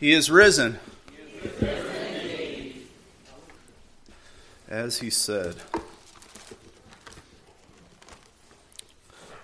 [0.00, 0.78] He is risen.
[4.66, 5.56] As he said.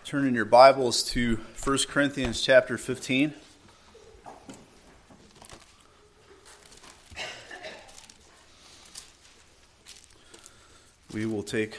[0.07, 3.35] Turn in your Bibles to 1 Corinthians chapter 15.
[11.13, 11.75] We will take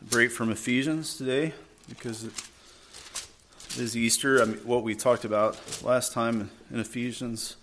[0.00, 1.54] a break from Ephesians today
[1.88, 2.32] because it
[3.78, 4.40] is Easter.
[4.40, 7.56] I mean, what we talked about last time in Ephesians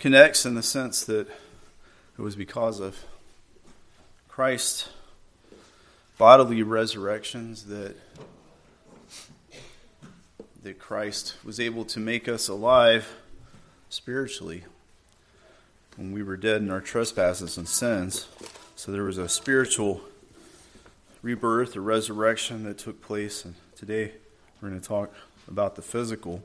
[0.00, 2.96] connects in the sense that it was because of
[4.28, 4.88] Christ's
[6.16, 7.96] bodily resurrections that
[10.62, 13.14] that Christ was able to make us alive
[13.88, 14.64] spiritually
[15.96, 18.26] when we were dead in our trespasses and sins.
[18.76, 20.02] So there was a spiritual
[21.22, 24.12] rebirth, a resurrection that took place, and today
[24.60, 25.14] we're going to talk
[25.48, 26.42] about the physical.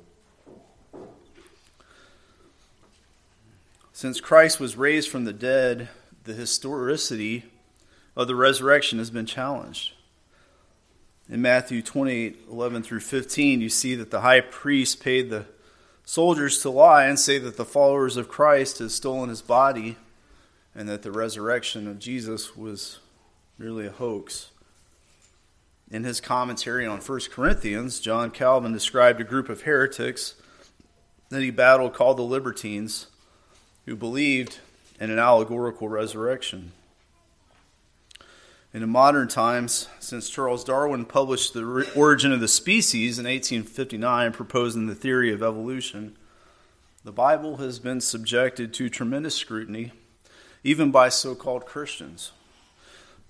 [3.95, 5.87] Since Christ was raised from the dead,
[6.25, 7.45] the historicity
[8.13, 9.93] of the resurrection has been challenged.
[11.29, 15.45] In Matthew 28 11 through 15, you see that the high priest paid the
[16.03, 19.95] soldiers to lie and say that the followers of Christ had stolen his body
[20.75, 22.99] and that the resurrection of Jesus was
[23.57, 24.51] merely a hoax.
[25.89, 30.35] In his commentary on 1 Corinthians, John Calvin described a group of heretics
[31.29, 33.07] that he battled called the Libertines
[33.85, 34.59] who believed
[34.99, 36.71] in an allegorical resurrection.
[38.73, 44.33] And in modern times, since Charles Darwin published The Origin of the Species in 1859,
[44.33, 46.17] proposing the theory of evolution,
[47.05, 49.93] the Bible has been subjected to tremendous scrutiny,
[50.63, 52.31] even by so called Christians.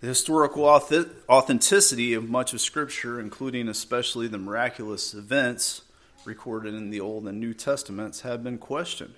[0.02, 5.82] The historical authenticity of much of Scripture, including especially the miraculous events
[6.24, 9.16] recorded in the Old and New Testaments, have been questioned.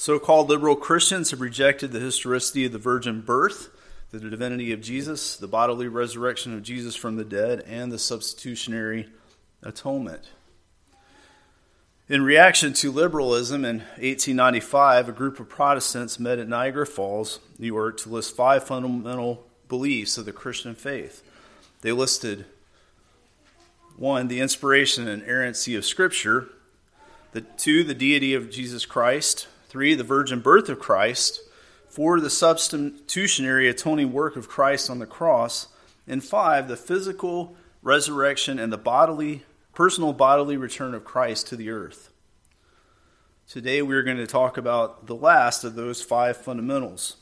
[0.00, 3.68] So called liberal Christians have rejected the historicity of the virgin birth,
[4.12, 9.08] the divinity of Jesus, the bodily resurrection of Jesus from the dead, and the substitutionary
[9.60, 10.30] atonement.
[12.08, 17.66] In reaction to liberalism in 1895, a group of Protestants met at Niagara Falls, New
[17.66, 21.24] York, to list five fundamental beliefs of the Christian faith.
[21.80, 22.44] They listed
[23.96, 26.46] one, the inspiration and inerrancy of Scripture,
[27.32, 31.40] the two, the deity of Jesus Christ, Three, the virgin birth of Christ.
[31.88, 35.68] Four, the substitutionary atoning work of Christ on the cross.
[36.06, 41.70] And five, the physical resurrection and the bodily, personal bodily return of Christ to the
[41.70, 42.10] earth.
[43.48, 47.16] Today we are going to talk about the last of those five fundamentals.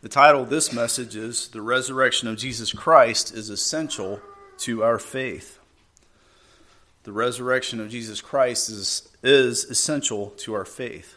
[0.00, 4.20] The title of this message is The Resurrection of Jesus Christ is Essential
[4.58, 5.60] to Our Faith
[7.04, 11.16] the resurrection of Jesus Christ is, is essential to our faith.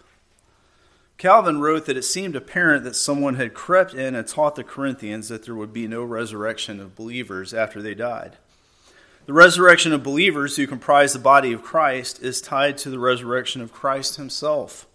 [1.18, 5.30] Calvin wrote that it seemed apparent that someone had crept in and taught the Corinthians
[5.30, 8.38] that there would be no resurrection of believers after they died.
[9.26, 13.62] The resurrection of believers who comprise the body of Christ is tied to the resurrection
[13.62, 14.86] of Christ himself.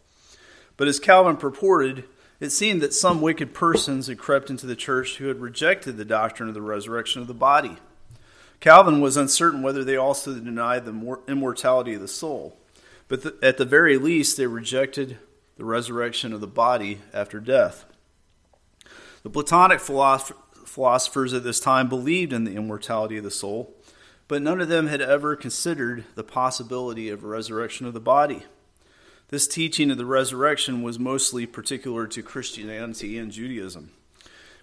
[0.76, 2.04] But as Calvin purported,
[2.40, 6.04] it seemed that some wicked persons had crept into the church who had rejected the
[6.04, 7.78] doctrine of the resurrection of the body.
[8.60, 12.56] Calvin was uncertain whether they also denied the immortality of the soul,
[13.08, 15.18] but the, at the very least, they rejected
[15.56, 17.84] the resurrection of the body after death.
[19.22, 23.74] The Platonic philosophers at this time believed in the immortality of the soul,
[24.28, 28.44] but none of them had ever considered the possibility of a resurrection of the body.
[29.28, 33.90] This teaching of the resurrection was mostly particular to Christianity and Judaism.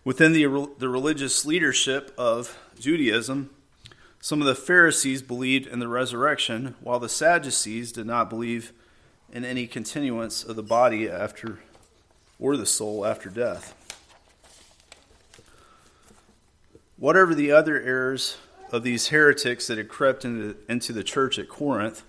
[0.04, 3.50] Within the, the religious leadership of Judaism,
[4.26, 8.74] some of the Pharisees believed in the resurrection, while the Sadducees did not believe
[9.32, 11.60] in any continuance of the body after
[12.40, 13.76] or the soul after death.
[16.98, 18.38] Whatever the other errors
[18.72, 22.02] of these heretics that had crept into, into the church at Corinth,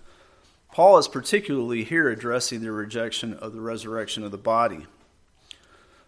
[0.73, 4.87] Paul is particularly here addressing their rejection of the resurrection of the body.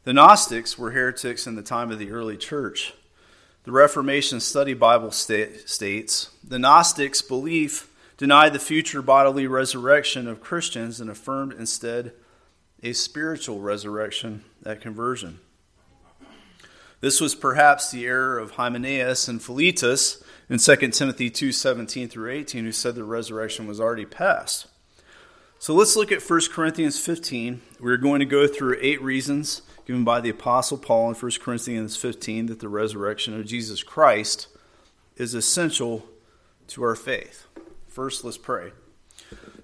[0.04, 2.94] The Gnostics were heretics in the time of the early church.
[3.68, 11.02] The Reformation Study Bible states the Gnostics' belief denied the future bodily resurrection of Christians
[11.02, 12.14] and affirmed instead
[12.82, 15.40] a spiritual resurrection at conversion.
[17.02, 22.64] This was perhaps the error of Hymenaeus and Philetus in 2 Timothy 2:17 through 18
[22.64, 24.66] who said the resurrection was already past.
[25.58, 27.60] So let's look at 1 Corinthians 15.
[27.78, 31.96] We're going to go through eight reasons given by the Apostle Paul in 1 Corinthians
[31.96, 34.46] 15 that the resurrection of Jesus Christ
[35.16, 36.04] is essential
[36.66, 37.46] to our faith.
[37.86, 38.72] First, let's pray.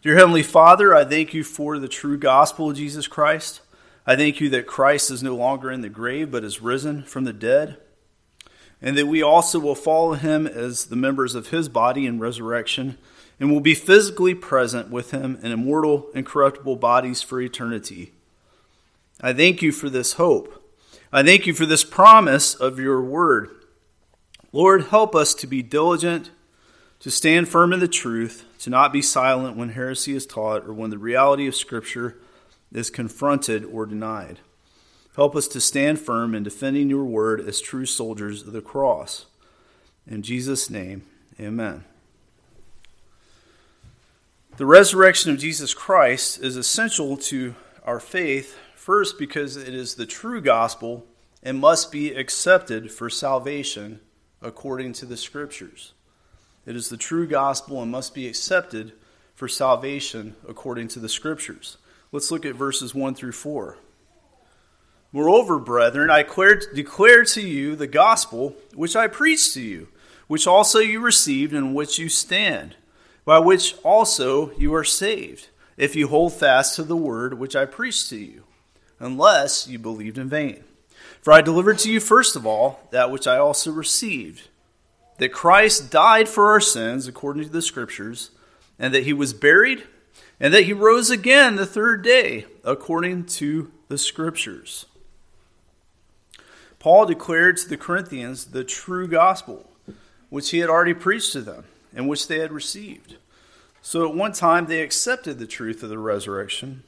[0.01, 3.61] Dear Heavenly Father, I thank you for the true gospel of Jesus Christ.
[4.07, 7.25] I thank you that Christ is no longer in the grave, but is risen from
[7.25, 7.77] the dead,
[8.81, 12.97] and that we also will follow him as the members of his body in resurrection,
[13.39, 18.15] and will be physically present with him in immortal, incorruptible bodies for eternity.
[19.25, 20.63] I thank you for this hope.
[21.11, 23.49] I thank you for this promise of your word.
[24.53, 26.31] Lord, help us to be diligent,
[27.01, 30.75] to stand firm in the truth, to not be silent when heresy is taught or
[30.75, 32.19] when the reality of Scripture
[32.71, 34.41] is confronted or denied.
[35.17, 39.25] Help us to stand firm in defending your word as true soldiers of the cross.
[40.07, 41.07] In Jesus' name,
[41.41, 41.85] amen.
[44.59, 47.55] The resurrection of Jesus Christ is essential to
[47.87, 51.07] our faith, first because it is the true gospel
[51.43, 53.99] and must be accepted for salvation
[54.43, 55.95] according to the Scriptures.
[56.67, 58.93] It is the true gospel and must be accepted
[59.35, 61.79] for salvation according to the Scriptures.
[62.13, 63.79] Let's look at verses 1 through 4.
[65.13, 69.89] Moreover, brethren, I declare to you the gospel which I preached to you,
[70.27, 72.77] which also you received, and which you stand,
[73.25, 75.49] by which also you are saved,
[75.79, 78.45] if you hold fast to the word which I preached to you,
[79.05, 80.65] unless you believed in vain.
[81.21, 84.49] For I delivered to you first of all that which I also received
[85.19, 88.31] that Christ died for our sins according to the Scriptures,
[88.79, 89.85] and that he was buried
[90.41, 94.87] and that he rose again the third day, according to the Scriptures.
[96.81, 99.71] Paul declared to the Corinthians the true gospel,
[100.29, 101.65] which he had already preached to them
[101.95, 103.17] and which they had received.
[103.81, 106.83] So at one time they accepted the truth of the resurrection,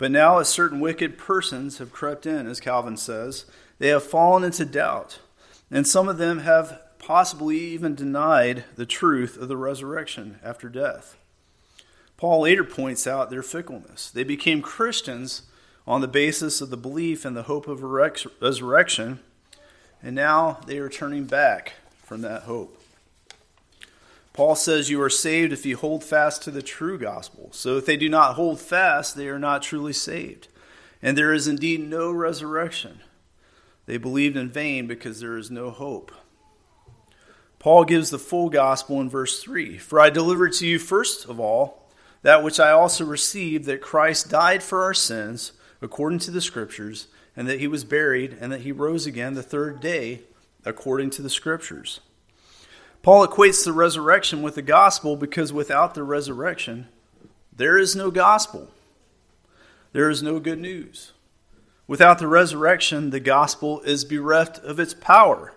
[0.00, 3.44] but now as certain wicked persons have crept in, as Calvin says,
[3.78, 5.18] they have fallen into doubt,
[5.70, 11.18] and some of them have possibly even denied the truth of the resurrection after death.
[12.16, 14.10] Paul later points out their fickleness.
[14.10, 15.42] They became Christians
[15.86, 19.20] on the basis of the belief and the hope of resurrection,
[20.02, 22.79] and now they are turning back from that hope.
[24.40, 27.50] Paul says you are saved if you hold fast to the true gospel.
[27.52, 30.48] So if they do not hold fast, they are not truly saved.
[31.02, 33.00] And there is indeed no resurrection.
[33.84, 36.10] They believed in vain because there is no hope.
[37.58, 41.38] Paul gives the full gospel in verse 3 For I delivered to you first of
[41.38, 41.90] all
[42.22, 45.52] that which I also received that Christ died for our sins
[45.82, 49.42] according to the Scriptures, and that he was buried, and that he rose again the
[49.42, 50.22] third day
[50.64, 52.00] according to the Scriptures.
[53.02, 56.88] Paul equates the resurrection with the gospel because without the resurrection,
[57.54, 58.68] there is no gospel.
[59.92, 61.12] There is no good news.
[61.86, 65.54] Without the resurrection, the gospel is bereft of its power,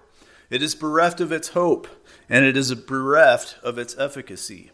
[0.50, 1.88] it is bereft of its hope,
[2.30, 4.72] and it is bereft of its efficacy.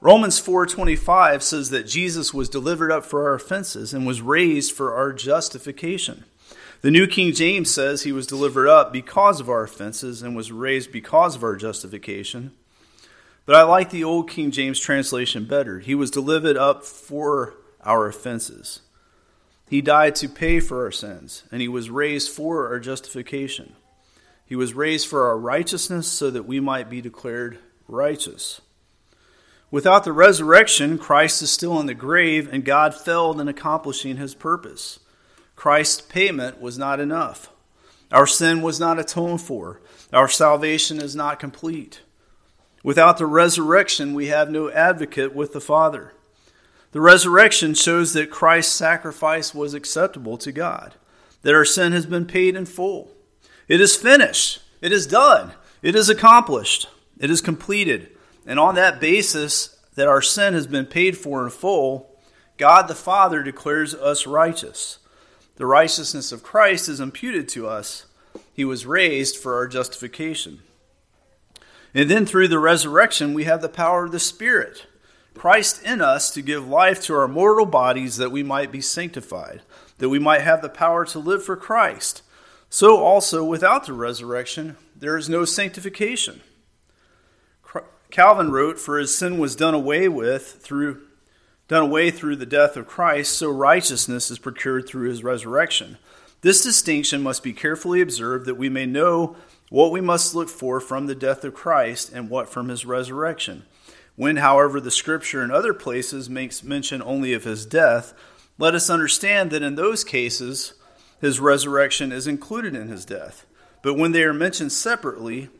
[0.00, 4.94] Romans 4:25 says that Jesus was delivered up for our offenses and was raised for
[4.94, 6.24] our justification.
[6.82, 10.50] The New King James says he was delivered up because of our offenses and was
[10.50, 12.52] raised because of our justification.
[13.44, 15.80] But I like the old King James translation better.
[15.80, 17.54] He was delivered up for
[17.84, 18.80] our offenses.
[19.68, 23.74] He died to pay for our sins, and he was raised for our justification.
[24.46, 28.62] He was raised for our righteousness so that we might be declared righteous.
[29.70, 34.34] Without the resurrection, Christ is still in the grave, and God failed in accomplishing his
[34.34, 34.98] purpose.
[35.60, 37.50] Christ's payment was not enough.
[38.10, 39.82] Our sin was not atoned for.
[40.10, 42.00] Our salvation is not complete.
[42.82, 46.14] Without the resurrection, we have no advocate with the Father.
[46.92, 50.94] The resurrection shows that Christ's sacrifice was acceptable to God,
[51.42, 53.10] that our sin has been paid in full.
[53.68, 54.62] It is finished.
[54.80, 55.52] It is done.
[55.82, 56.88] It is accomplished.
[57.18, 58.16] It is completed.
[58.46, 62.18] And on that basis, that our sin has been paid for in full,
[62.56, 64.99] God the Father declares us righteous.
[65.60, 68.06] The righteousness of Christ is imputed to us.
[68.50, 70.60] He was raised for our justification.
[71.92, 74.86] And then through the resurrection, we have the power of the Spirit.
[75.34, 79.60] Christ in us to give life to our mortal bodies that we might be sanctified,
[79.98, 82.22] that we might have the power to live for Christ.
[82.70, 86.40] So also, without the resurrection, there is no sanctification.
[88.10, 91.02] Calvin wrote, For his sin was done away with through
[91.70, 95.98] done away through the death of Christ, so righteousness is procured through his resurrection.
[96.40, 99.36] This distinction must be carefully observed that we may know
[99.68, 103.62] what we must look for from the death of Christ and what from his resurrection.
[104.16, 108.14] When, however, the scripture in other places makes mention only of his death,
[108.58, 110.74] let us understand that in those cases
[111.20, 113.46] his resurrection is included in his death.
[113.80, 115.50] But when they are mentioned separately,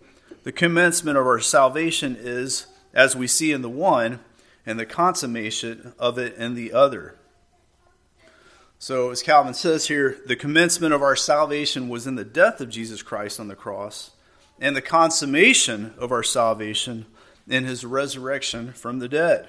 [0.42, 4.18] the commencement of our salvation is, as we see in the one,
[4.66, 7.16] and the consummation of it in the other.
[8.78, 12.70] So, as Calvin says here, the commencement of our salvation was in the death of
[12.70, 14.12] Jesus Christ on the cross,
[14.58, 17.04] and the consummation of our salvation
[17.46, 19.48] in his resurrection from the dead.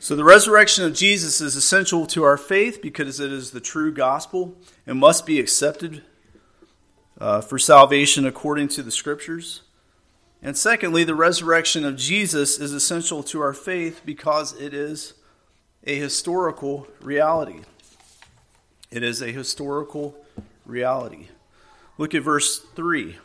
[0.00, 3.92] So, the resurrection of Jesus is essential to our faith because it is the true
[3.92, 6.02] gospel and must be accepted
[7.20, 9.62] uh, for salvation according to the scriptures.
[10.42, 15.14] And secondly, the resurrection of Jesus is essential to our faith because it is
[15.84, 17.60] a historical reality.
[18.90, 20.16] It is a historical
[20.64, 21.28] reality.
[21.98, 23.18] Look at verse 3.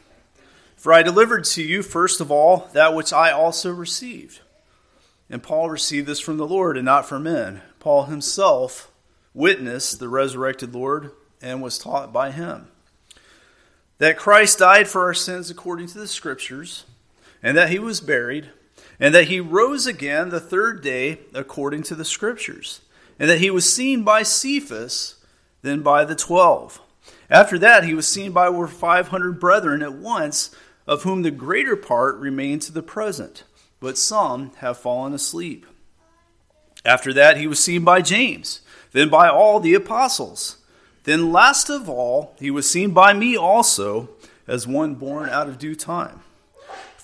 [0.75, 4.41] For I delivered to you, first of all, that which I also received.
[5.29, 7.61] And Paul received this from the Lord and not from men.
[7.79, 8.91] Paul himself
[9.33, 12.67] witnessed the resurrected Lord and was taught by him
[13.97, 16.85] that Christ died for our sins according to the Scriptures,
[17.41, 18.49] and that he was buried,
[18.99, 22.81] and that he rose again the third day according to the Scriptures,
[23.19, 25.15] and that he was seen by Cephas,
[25.61, 26.81] then by the twelve.
[27.29, 30.55] After that, he was seen by over 500 brethren at once,
[30.87, 33.43] of whom the greater part remain to the present,
[33.79, 35.65] but some have fallen asleep.
[36.83, 38.61] After that, he was seen by James,
[38.91, 40.57] then by all the apostles.
[41.03, 44.09] Then, last of all, he was seen by me also,
[44.47, 46.21] as one born out of due time.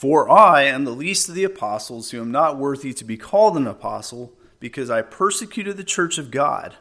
[0.01, 3.55] For I am the least of the apostles, who am not worthy to be called
[3.55, 6.74] an apostle, because I persecuted the church of God.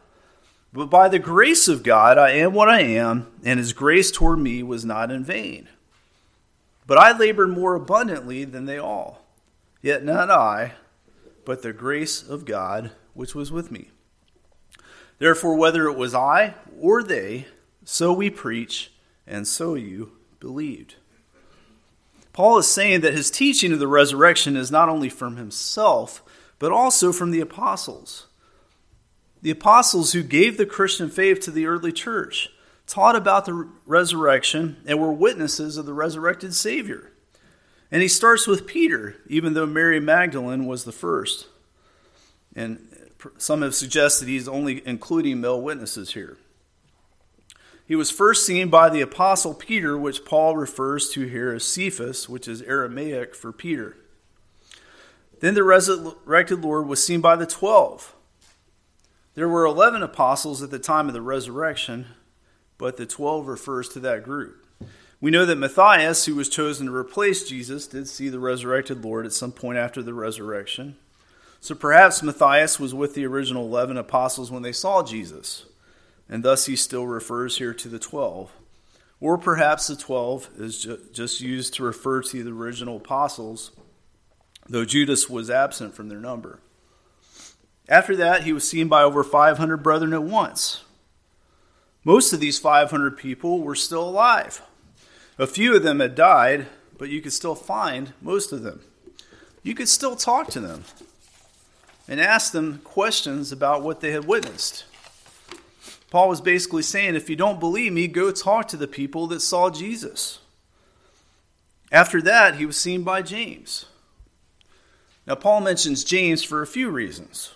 [0.73, 4.39] But by the grace of God, I am what I am, and his grace toward
[4.39, 5.69] me was not in vain.
[6.87, 9.23] But I labored more abundantly than they all.
[9.83, 10.73] Yet not I,
[11.45, 13.91] but the grace of God which was with me.
[15.19, 17.45] Therefore, whether it was I or they,
[17.85, 18.91] so we preach,
[19.27, 20.95] and so you believed.
[22.33, 26.23] Paul is saying that his teaching of the resurrection is not only from himself,
[26.59, 28.27] but also from the apostles.
[29.41, 32.49] The apostles who gave the Christian faith to the early church
[32.87, 37.11] taught about the resurrection and were witnesses of the resurrected Savior.
[37.91, 41.47] And he starts with Peter, even though Mary Magdalene was the first.
[42.55, 42.87] And
[43.37, 46.37] some have suggested he's only including male witnesses here.
[47.91, 52.29] He was first seen by the apostle Peter, which Paul refers to here as Cephas,
[52.29, 53.97] which is Aramaic for Peter.
[55.41, 58.15] Then the resurrected Lord was seen by the twelve.
[59.33, 62.05] There were 11 apostles at the time of the resurrection,
[62.77, 64.65] but the 12 refers to that group.
[65.19, 69.25] We know that Matthias, who was chosen to replace Jesus, did see the resurrected Lord
[69.25, 70.95] at some point after the resurrection.
[71.59, 75.65] So perhaps Matthias was with the original 11 apostles when they saw Jesus,
[76.31, 78.49] and thus he still refers here to the 12.
[79.19, 83.71] Or perhaps the 12 is ju- just used to refer to the original apostles,
[84.67, 86.59] though Judas was absent from their number.
[87.89, 90.83] After that, he was seen by over 500 brethren at once.
[92.05, 94.61] Most of these 500 people were still alive.
[95.37, 98.81] A few of them had died, but you could still find most of them.
[99.63, 100.85] You could still talk to them
[102.07, 104.85] and ask them questions about what they had witnessed.
[106.11, 109.39] Paul was basically saying, if you don't believe me, go talk to the people that
[109.39, 110.39] saw Jesus.
[111.89, 113.85] After that, he was seen by James.
[115.25, 117.53] Now, Paul mentions James for a few reasons.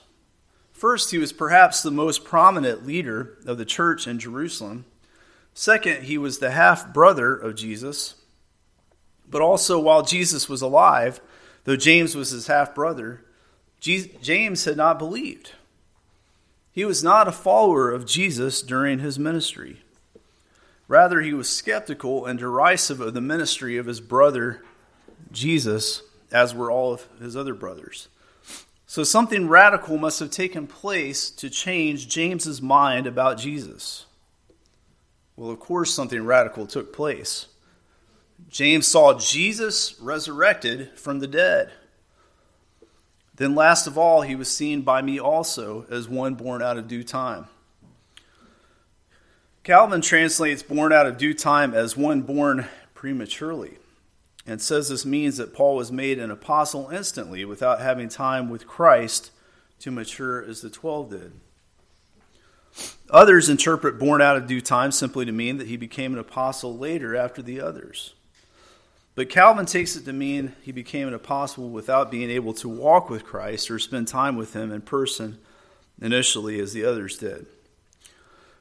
[0.71, 4.85] First, he was perhaps the most prominent leader of the church in Jerusalem.
[5.53, 8.15] Second, he was the half brother of Jesus.
[9.29, 11.19] But also, while Jesus was alive,
[11.65, 13.25] though James was his half brother,
[13.81, 15.51] James had not believed.
[16.75, 19.81] He was not a follower of Jesus during his ministry.
[20.89, 24.61] Rather, he was skeptical and derisive of the ministry of his brother
[25.31, 26.01] Jesus,
[26.33, 28.09] as were all of his other brothers.
[28.85, 34.05] So, something radical must have taken place to change James's mind about Jesus.
[35.37, 37.47] Well, of course, something radical took place.
[38.49, 41.71] James saw Jesus resurrected from the dead.
[43.37, 46.87] Then, last of all, he was seen by me also as one born out of
[46.87, 47.47] due time.
[49.63, 53.77] Calvin translates born out of due time as one born prematurely
[54.45, 58.67] and says this means that Paul was made an apostle instantly without having time with
[58.67, 59.31] Christ
[59.79, 61.33] to mature as the twelve did.
[63.09, 66.77] Others interpret born out of due time simply to mean that he became an apostle
[66.77, 68.13] later after the others.
[69.15, 73.09] But Calvin takes it to mean he became an apostle without being able to walk
[73.09, 75.39] with Christ or spend time with him in person
[76.01, 77.45] initially as the others did.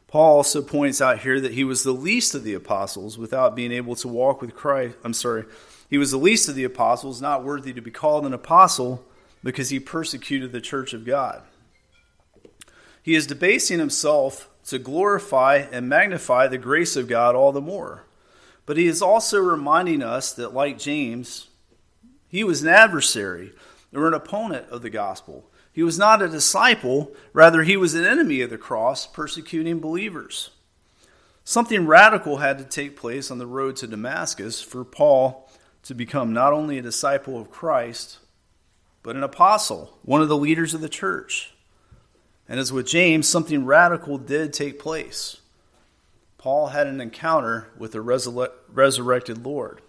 [0.07, 3.73] Paul also points out here that he was the least of the apostles without being
[3.73, 4.97] able to walk with Christ.
[5.03, 5.45] I'm sorry,
[5.91, 9.05] he was the least of the apostles, not worthy to be called an apostle
[9.43, 11.43] because he persecuted the church of God.
[13.03, 18.05] He is debasing himself to glorify and magnify the grace of God all the more.
[18.67, 21.49] But he is also reminding us that, like James,
[22.29, 23.53] he was an adversary
[23.95, 25.45] or an opponent of the gospel.
[25.73, 30.51] He was not a disciple, rather, he was an enemy of the cross, persecuting believers.
[31.45, 35.51] Something radical had to take place on the road to Damascus for Paul
[35.83, 38.19] to become not only a disciple of Christ,
[39.03, 41.53] but an apostle, one of the leaders of the church.
[42.49, 45.41] And as with James, something radical did take place.
[46.45, 49.81] Paul had an encounter with the resurrected Lord.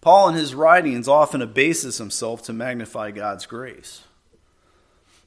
[0.00, 4.04] Paul, in his writings, often abases himself to magnify God's grace.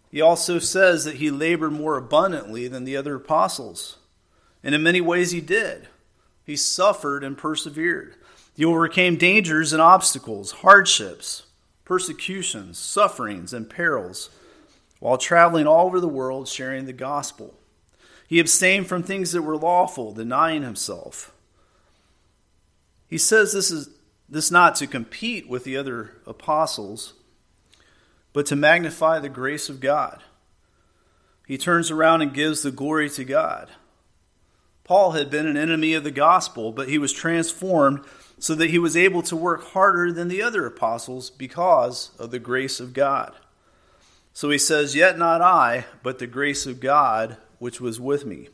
[0.09, 3.97] He also says that he labored more abundantly than the other apostles.
[4.63, 5.87] And in many ways, he did.
[6.43, 8.15] He suffered and persevered.
[8.55, 11.45] He overcame dangers and obstacles, hardships,
[11.85, 14.31] persecutions, sufferings, and perils
[14.99, 17.53] while traveling all over the world sharing the gospel.
[18.27, 21.33] He abstained from things that were lawful, denying himself.
[23.07, 23.89] He says this is
[24.29, 27.13] this not to compete with the other apostles,
[28.33, 30.21] but to magnify the grace of God.
[31.47, 33.69] He turns around and gives the glory to God.
[34.83, 38.01] Paul had been an enemy of the gospel, but he was transformed
[38.37, 42.39] so that he was able to work harder than the other apostles because of the
[42.39, 43.33] grace of God.
[44.33, 48.49] So he says, Yet not I, but the grace of God which was with me.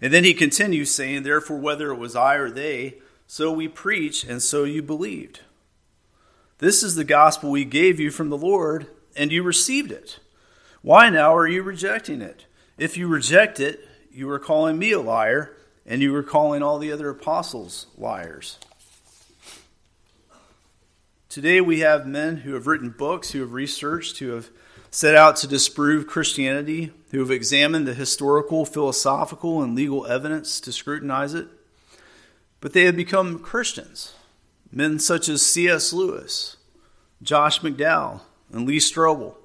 [0.00, 4.24] And then he continues saying, Therefore, whether it was I or they, so we preach,
[4.24, 5.40] and so you believed.
[6.58, 10.18] This is the gospel we gave you from the Lord, and you received it.
[10.82, 12.46] Why now are you rejecting it?
[12.78, 15.56] If you reject it, you are calling me a liar,
[15.86, 18.58] and you are calling all the other apostles liars.
[21.28, 24.48] Today we have men who have written books, who have researched, who have
[24.90, 30.72] set out to disprove Christianity, who have examined the historical, philosophical, and legal evidence to
[30.72, 31.48] scrutinize it.
[32.60, 34.14] But they have become Christians.
[34.70, 35.92] Men such as C.S.
[35.92, 36.56] Lewis,
[37.22, 38.20] Josh McDowell,
[38.52, 39.36] and Lee Strobel.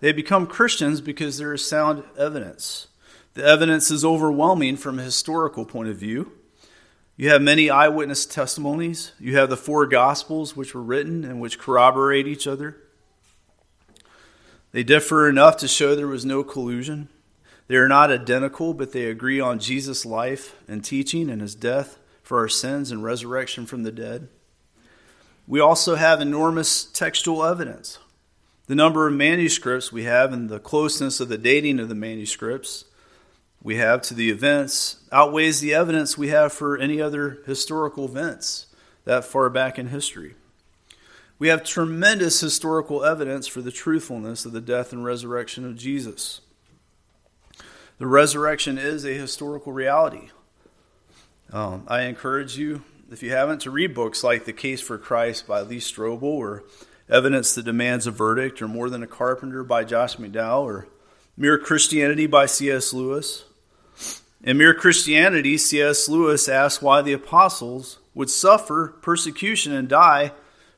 [0.00, 2.88] They have become Christians because there is sound evidence.
[3.34, 6.32] The evidence is overwhelming from a historical point of view.
[7.16, 9.12] You have many eyewitness testimonies.
[9.18, 12.76] You have the four Gospels, which were written and which corroborate each other.
[14.76, 17.08] They differ enough to show there was no collusion.
[17.66, 21.96] They are not identical, but they agree on Jesus' life and teaching and his death
[22.22, 24.28] for our sins and resurrection from the dead.
[25.48, 28.00] We also have enormous textual evidence.
[28.66, 32.84] The number of manuscripts we have and the closeness of the dating of the manuscripts
[33.62, 38.66] we have to the events outweighs the evidence we have for any other historical events
[39.06, 40.34] that far back in history.
[41.38, 46.40] We have tremendous historical evidence for the truthfulness of the death and resurrection of Jesus.
[47.98, 50.30] The resurrection is a historical reality.
[51.52, 55.46] Um, I encourage you, if you haven't, to read books like The Case for Christ
[55.46, 56.64] by Lee Strobel, or
[57.08, 60.88] Evidence That Demands a Verdict, or More Than a Carpenter by Josh McDowell, or
[61.36, 62.94] Mere Christianity by C.S.
[62.94, 63.44] Lewis.
[64.42, 66.08] In Mere Christianity, C.S.
[66.08, 70.32] Lewis asks why the apostles would suffer persecution and die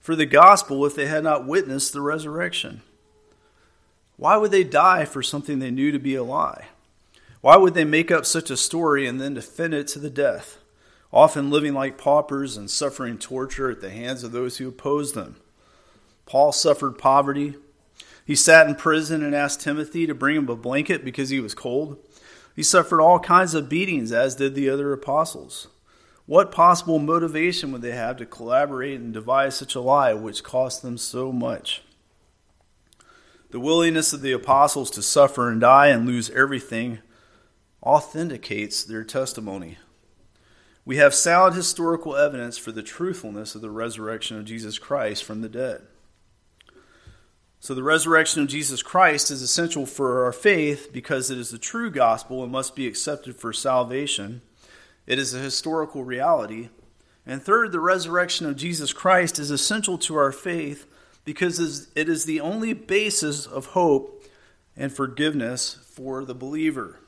[0.09, 2.81] for the gospel if they had not witnessed the resurrection.
[4.16, 6.68] Why would they die for something they knew to be a lie?
[7.42, 10.57] Why would they make up such a story and then defend it to the death,
[11.12, 15.37] often living like paupers and suffering torture at the hands of those who opposed them?
[16.25, 17.57] Paul suffered poverty,
[18.25, 21.53] he sat in prison and asked Timothy to bring him a blanket because he was
[21.53, 21.99] cold.
[22.57, 25.68] He suffered all kinds of beatings, as did the other apostles.
[26.29, 30.83] What possible motivation would they have to collaborate and devise such a lie which cost
[30.83, 31.81] them so much?
[33.49, 36.99] The willingness of the apostles to suffer and die and lose everything
[37.83, 39.79] authenticates their testimony.
[40.85, 45.41] We have sound historical evidence for the truthfulness of the resurrection of Jesus Christ from
[45.41, 45.81] the dead.
[47.59, 51.57] So, the resurrection of Jesus Christ is essential for our faith because it is the
[51.57, 54.43] true gospel and must be accepted for salvation.
[55.09, 56.68] It is a historical reality.
[57.25, 60.87] And third, the resurrection of Jesus Christ is essential to our faith
[61.25, 64.23] because it is the only basis of hope
[64.77, 67.01] and forgiveness for the believer.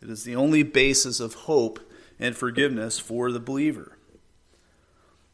[0.00, 1.78] It is the only basis of hope
[2.18, 3.98] and forgiveness for the believer.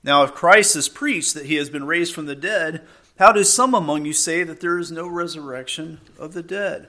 [0.02, 2.84] Now, if Christ has preached that he has been raised from the dead,
[3.20, 6.88] how do some among you say that there is no resurrection of the dead?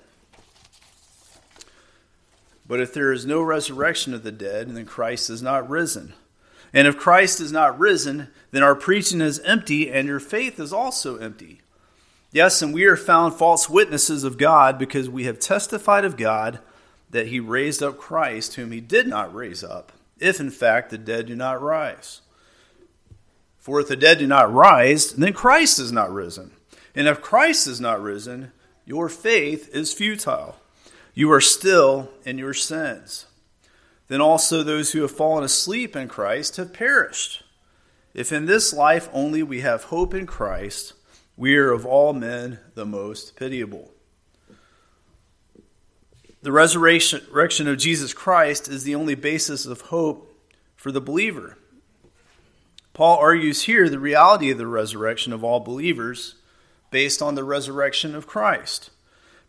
[2.67, 6.13] But if there is no resurrection of the dead, then Christ is not risen.
[6.73, 10.73] And if Christ is not risen, then our preaching is empty and your faith is
[10.73, 11.62] also empty.
[12.32, 16.60] Yes, and we are found false witnesses of God because we have testified of God
[17.12, 20.97] that he raised up Christ, whom he did not raise up, if in fact the
[20.97, 22.21] dead do not rise.
[23.60, 26.52] For if the dead do not rise, then Christ is not risen.
[26.95, 28.52] And if Christ is not risen,
[28.84, 30.58] your faith is futile.
[31.13, 33.28] You are still in your sins.
[34.08, 37.43] Then also those who have fallen asleep in Christ have perished.
[38.13, 40.93] If in this life only we have hope in Christ,
[41.38, 43.91] we are of all men the most pitiable.
[46.41, 50.30] The resurrection of Jesus Christ is the only basis of hope
[50.76, 51.58] for the believer.
[52.93, 56.36] Paul argues here the reality of the resurrection of all believers
[56.91, 58.91] based on the resurrection of Christ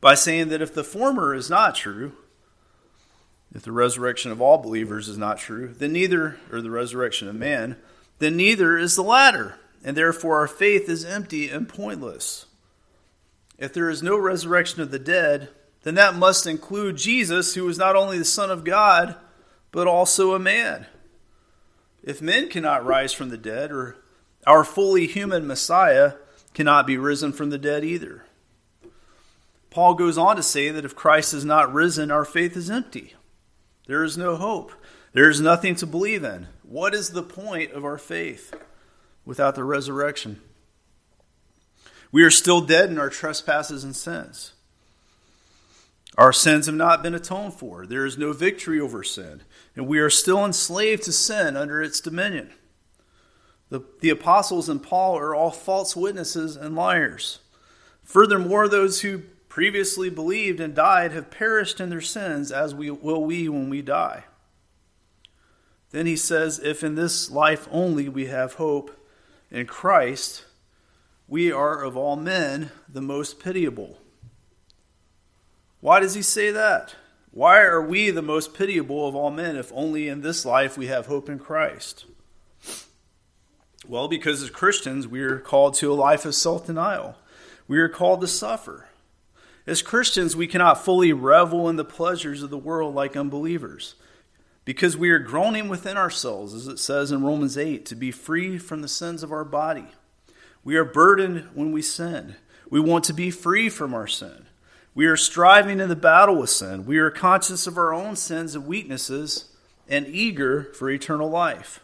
[0.05, 2.13] by saying that if the former is not true,
[3.55, 7.35] if the resurrection of all believers is not true, then neither, or the resurrection of
[7.35, 7.77] man,
[8.19, 12.45] then neither is the latter, and therefore our faith is empty and pointless.
[13.57, 15.49] If there is no resurrection of the dead,
[15.85, 19.17] then that must include Jesus, who is not only the Son of God,
[19.73, 20.85] but also a man.
[22.03, 23.97] If men cannot rise from the dead, or
[24.47, 26.17] our fully human Messiah
[26.53, 28.24] cannot be risen from the dead either.
[29.75, 33.15] Paul goes on to say that if Christ is not risen, our faith is empty.
[33.89, 34.71] There is no hope.
[35.15, 36.47] There is nothing to believe in.
[36.63, 38.55] What is the point of our faith
[39.25, 40.41] without the resurrection?
[42.13, 44.53] We are still dead in our trespasses and sins.
[46.17, 47.85] Our sins have not been atoned for.
[47.85, 49.43] There is no victory over sin,
[49.75, 52.53] and we are still enslaved to sin under its dominion.
[53.71, 57.41] The, the apostles and Paul are all false witnesses and liars.
[58.05, 59.23] Furthermore, those who
[59.55, 63.81] previously believed and died have perished in their sins, as we will we when we
[63.81, 64.25] die.
[65.93, 68.91] Then he says, If in this life only we have hope
[69.53, 70.45] in Christ,
[71.29, 74.01] we are of all men the most pitiable.
[75.81, 76.97] Why does he say that?
[77.31, 80.89] Why are we the most pitiable of all men if only in this life we
[80.89, 82.07] have hope in Christ?
[83.87, 87.15] Well, because as Christians, we are called to a life of self denial.
[87.69, 88.89] We are called to suffer.
[89.67, 93.95] As Christians, we cannot fully revel in the pleasures of the world like unbelievers
[94.65, 98.59] because we are groaning within ourselves, as it says in Romans 8, to be free
[98.59, 99.87] from the sins of our body.
[100.63, 102.37] We are burdened when we sin.
[102.71, 104.47] We want to be free from our sin.
[104.95, 106.87] We are striving in the battle with sin.
[106.87, 109.47] We are conscious of our own sins and weaknesses
[109.89, 111.81] and eager for eternal life.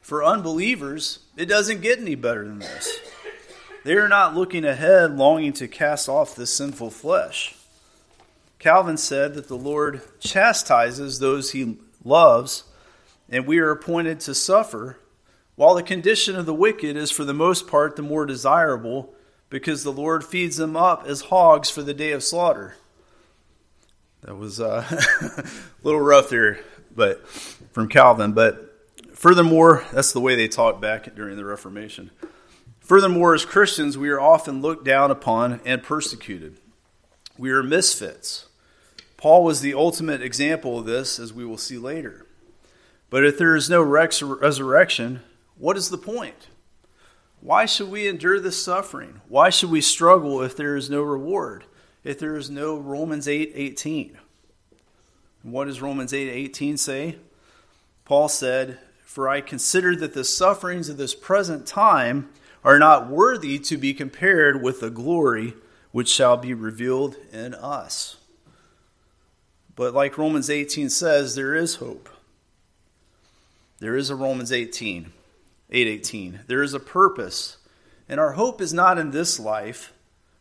[0.00, 2.98] For unbelievers, it doesn't get any better than this.
[3.86, 7.54] They are not looking ahead, longing to cast off this sinful flesh.
[8.58, 12.64] Calvin said that the Lord chastises those he loves,
[13.30, 14.98] and we are appointed to suffer,
[15.54, 19.14] while the condition of the wicked is for the most part the more desirable,
[19.50, 22.74] because the Lord feeds them up as hogs for the day of slaughter.
[24.22, 24.84] That was uh,
[25.22, 25.46] a
[25.84, 26.58] little rough there,
[26.92, 28.32] but from Calvin.
[28.32, 28.68] But
[29.12, 32.10] furthermore, that's the way they talked back during the Reformation.
[32.86, 36.58] Furthermore, as Christians, we are often looked down upon and persecuted.
[37.36, 38.46] We are misfits.
[39.16, 42.26] Paul was the ultimate example of this, as we will see later.
[43.10, 45.20] But if there is no resurrection,
[45.58, 46.46] what is the point?
[47.40, 49.20] Why should we endure this suffering?
[49.28, 51.64] Why should we struggle if there is no reward?
[52.04, 54.16] If there is no Romans 8 18?
[55.42, 57.16] what does Romans 8 18 say?
[58.04, 62.28] Paul said, For I consider that the sufferings of this present time
[62.66, 65.54] are not worthy to be compared with the glory
[65.92, 68.16] which shall be revealed in us.
[69.76, 72.08] But like Romans 18 says, there is hope.
[73.78, 75.12] There is a Romans 18,
[75.70, 76.40] 818.
[76.48, 77.58] There is a purpose.
[78.08, 79.92] And our hope is not in this life,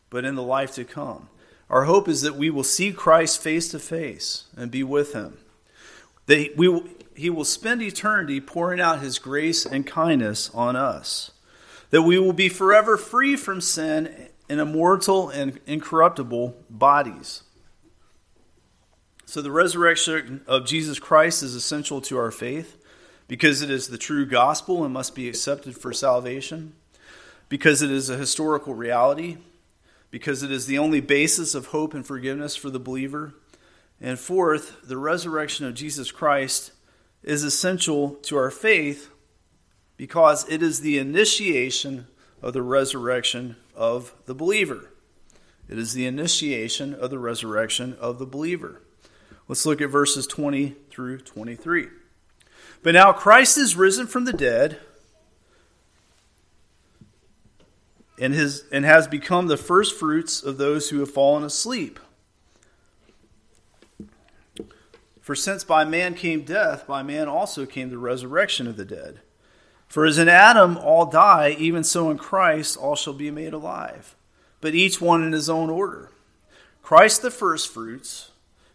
[0.10, 1.30] but in the life to come.
[1.70, 5.38] Our hope is that we will see Christ face to face and be with him.
[6.26, 6.82] That we
[7.16, 11.32] he will spend eternity pouring out his grace and kindness on us
[11.96, 17.44] that we will be forever free from sin in immortal and incorruptible bodies.
[19.26, 22.76] So, the resurrection of Jesus Christ is essential to our faith
[23.30, 26.74] because it is the true gospel and must be accepted for salvation,
[27.48, 29.38] because it is a historical reality,
[30.12, 33.36] because it is the only basis of hope and forgiveness for the believer.
[34.02, 36.74] And fourth, the resurrection of Jesus Christ
[37.24, 39.12] is essential to our faith
[39.98, 42.08] because it is the initiation
[42.42, 44.92] of the resurrection of the believer.
[45.68, 48.82] It is the initiation of the resurrection of the believer.
[49.48, 51.88] Let's look at verses 20 through 23.
[52.84, 54.80] But now Christ is risen from the dead
[58.20, 62.00] and, his, and has become the first fruits of those who have fallen asleep.
[65.20, 69.22] For since by man came death, by man also came the resurrection of the dead.
[69.88, 74.16] For as in Adam all die, even so in Christ all shall be made alive,
[74.62, 76.12] but each one in his own order.
[76.82, 78.32] Christ the firstfruits,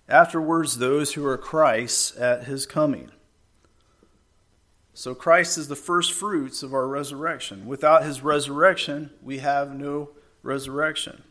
[0.08, 3.10] afterwards those who are Christ's at his coming.
[4.92, 7.66] So Christ is the first fruits of our resurrection.
[7.66, 10.10] Without his resurrection, we have no
[10.42, 11.22] resurrection.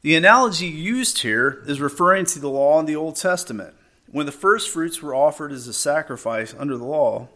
[0.00, 3.74] The analogy used here is referring to the law in the Old Testament.
[4.10, 7.28] When the first fruits were offered as a sacrifice under the law,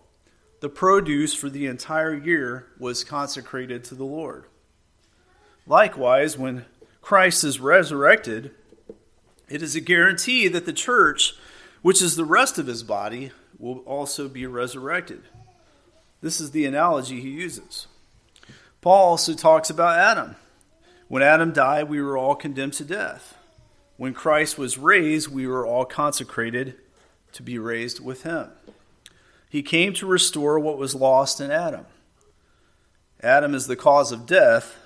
[0.66, 4.46] the produce for the entire year was consecrated to the Lord.
[5.64, 6.64] Likewise, when
[7.00, 8.50] Christ is resurrected,
[9.48, 11.34] it is a guarantee that the church,
[11.82, 15.22] which is the rest of his body, will also be resurrected.
[16.20, 17.86] This is the analogy he uses.
[18.80, 20.34] Paul also talks about Adam.
[21.06, 23.38] When Adam died, we were all condemned to death.
[23.98, 26.74] When Christ was raised, we were all consecrated
[27.34, 28.50] to be raised with him.
[29.56, 31.86] He came to restore what was lost in Adam.
[33.22, 34.76] Adam is the cause of death,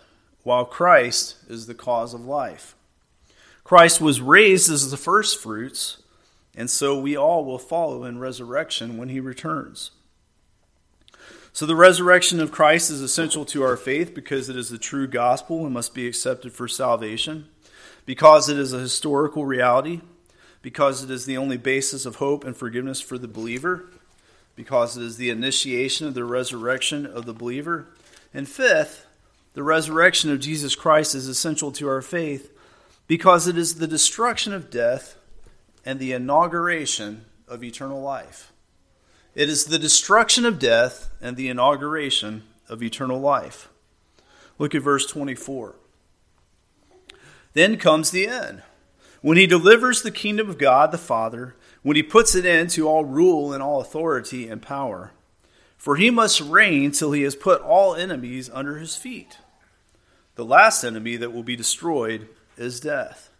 [0.45, 2.77] while Christ is the cause of life.
[3.65, 6.01] Christ was raised as the first fruits
[6.55, 9.91] and so we all will follow in resurrection when he returns.
[11.53, 15.09] So the resurrection of Christ is essential to our faith because it is the true
[15.09, 17.49] gospel and must be accepted for salvation,
[18.07, 20.01] because it is a historical reality,
[20.63, 23.89] because it is the only basis of hope and forgiveness for the believer,
[24.61, 27.87] because it is the initiation of the resurrection of the believer.
[28.35, 29.07] And fifth,
[29.55, 32.53] the resurrection of Jesus Christ is essential to our faith
[33.07, 35.17] because it is the destruction of death
[35.83, 38.53] and the inauguration of eternal life.
[39.35, 43.71] It is the destruction of death and the inauguration of eternal life.
[44.59, 45.75] Look at verse 24.
[47.55, 48.63] Then comes the end.
[49.23, 53.05] When he delivers the kingdom of God the Father, when he puts it into all
[53.05, 55.13] rule and all authority and power.
[55.77, 59.39] For he must reign till he has put all enemies under his feet.
[60.35, 63.31] The last enemy that will be destroyed is death.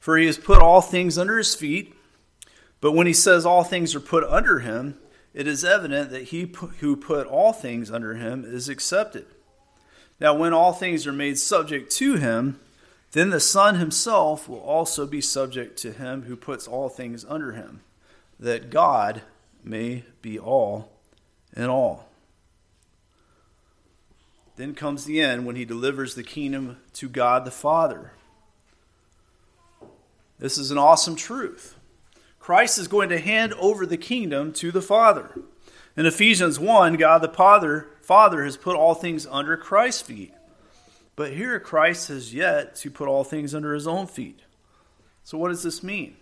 [0.00, 1.94] For he has put all things under his feet.
[2.80, 4.98] But when he says all things are put under him,
[5.32, 9.26] it is evident that he who put all things under him is accepted.
[10.18, 12.58] Now, when all things are made subject to him,
[13.12, 17.52] then the Son himself will also be subject to him who puts all things under
[17.52, 17.80] him,
[18.38, 19.22] that God
[19.64, 20.92] may be all
[21.56, 22.08] in all.
[24.56, 28.12] Then comes the end when he delivers the kingdom to God the Father.
[30.38, 31.76] This is an awesome truth.
[32.38, 35.30] Christ is going to hand over the kingdom to the Father.
[35.96, 40.32] In Ephesians 1, God the Father, Father has put all things under Christ's feet.
[41.20, 44.40] But here Christ has yet to put all things under his own feet.
[45.22, 46.16] So what does this mean?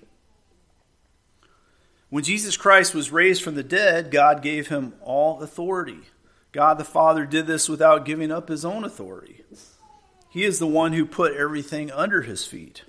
[2.11, 6.01] When Jesus Christ was raised from the dead, God gave him all authority.
[6.51, 9.45] God the Father did this without giving up his own authority.
[10.31, 12.83] He is the one who put everything under his feet.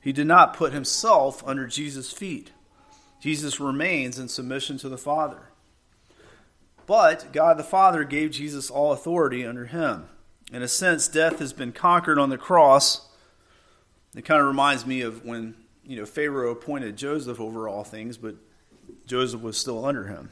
[0.00, 2.50] He did not put himself under Jesus' feet.
[3.20, 5.50] Jesus remains in submission to the Father.
[6.86, 10.08] But God the Father gave Jesus all authority under him.
[10.52, 13.08] In a sense, death has been conquered on the cross.
[14.14, 18.18] It kind of reminds me of when you know Pharaoh appointed Joseph over all things,
[18.18, 18.36] but
[19.06, 20.30] Joseph was still under him.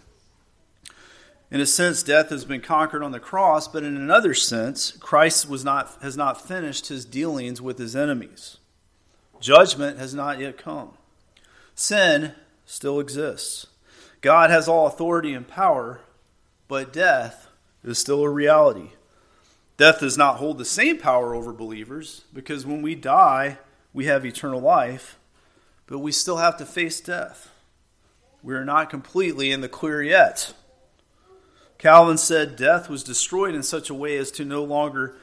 [1.50, 5.48] In a sense, death has been conquered on the cross, but in another sense, Christ
[5.48, 8.58] was not, has not finished his dealings with his enemies.
[9.40, 10.92] Judgment has not yet come.
[11.74, 12.34] Sin
[12.66, 13.66] still exists.
[14.20, 16.02] God has all authority and power,
[16.68, 17.48] but death
[17.82, 18.90] is still a reality.
[19.80, 23.56] Death does not hold the same power over believers because when we die,
[23.94, 25.18] we have eternal life,
[25.86, 27.50] but we still have to face death.
[28.42, 30.52] We are not completely in the clear yet.
[31.78, 35.14] Calvin said death was destroyed in such a way as to no longer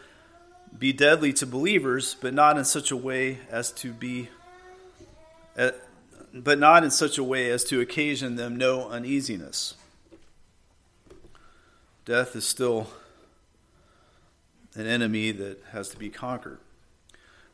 [0.76, 4.28] be deadly to believers, but not in such a way as to be,
[5.56, 5.70] uh,
[6.34, 9.76] but not in such a way as to occasion them no uneasiness.
[12.06, 12.88] Death is still
[14.78, 16.60] an enemy that has to be conquered.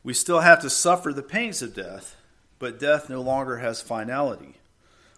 [0.02, 2.16] We still have to suffer the pains of death,
[2.58, 4.56] but death no longer has finality.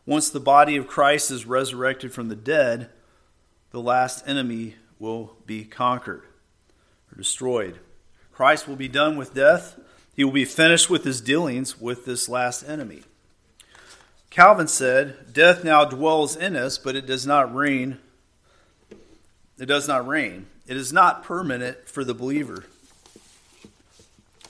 [0.07, 2.89] Once the body of Christ is resurrected from the dead,
[3.73, 6.23] the last enemy will be conquered
[7.11, 7.81] or destroyed.
[8.33, 9.79] Christ will be done with death.
[10.15, 13.03] He will be finished with his dealings with this last enemy.
[14.31, 17.99] Calvin said, Death now dwells in us, but it does not reign.
[19.59, 20.47] It does not reign.
[20.67, 22.65] It is not permanent for the believer.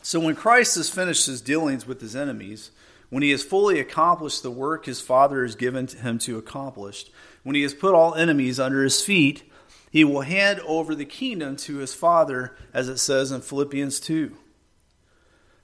[0.02, 2.70] So when Christ has finished his dealings with his enemies,
[3.10, 7.06] when he has fully accomplished the work his Father has given him to accomplish,
[7.42, 9.50] when he has put all enemies under his feet,
[9.90, 14.36] he will hand over the kingdom to his Father, as it says in Philippians 2.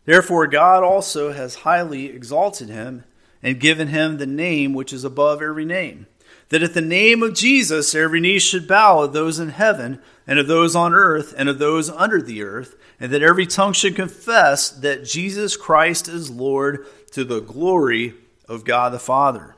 [0.05, 3.05] Therefore, God also has highly exalted him
[3.43, 6.07] and given him the name which is above every name,
[6.49, 10.39] that at the name of Jesus every knee should bow of those in heaven, and
[10.39, 13.97] of those on earth, and of those under the earth, and that every tongue should
[13.97, 18.15] confess that Jesus Christ is Lord to the glory
[18.49, 19.55] of God the Father.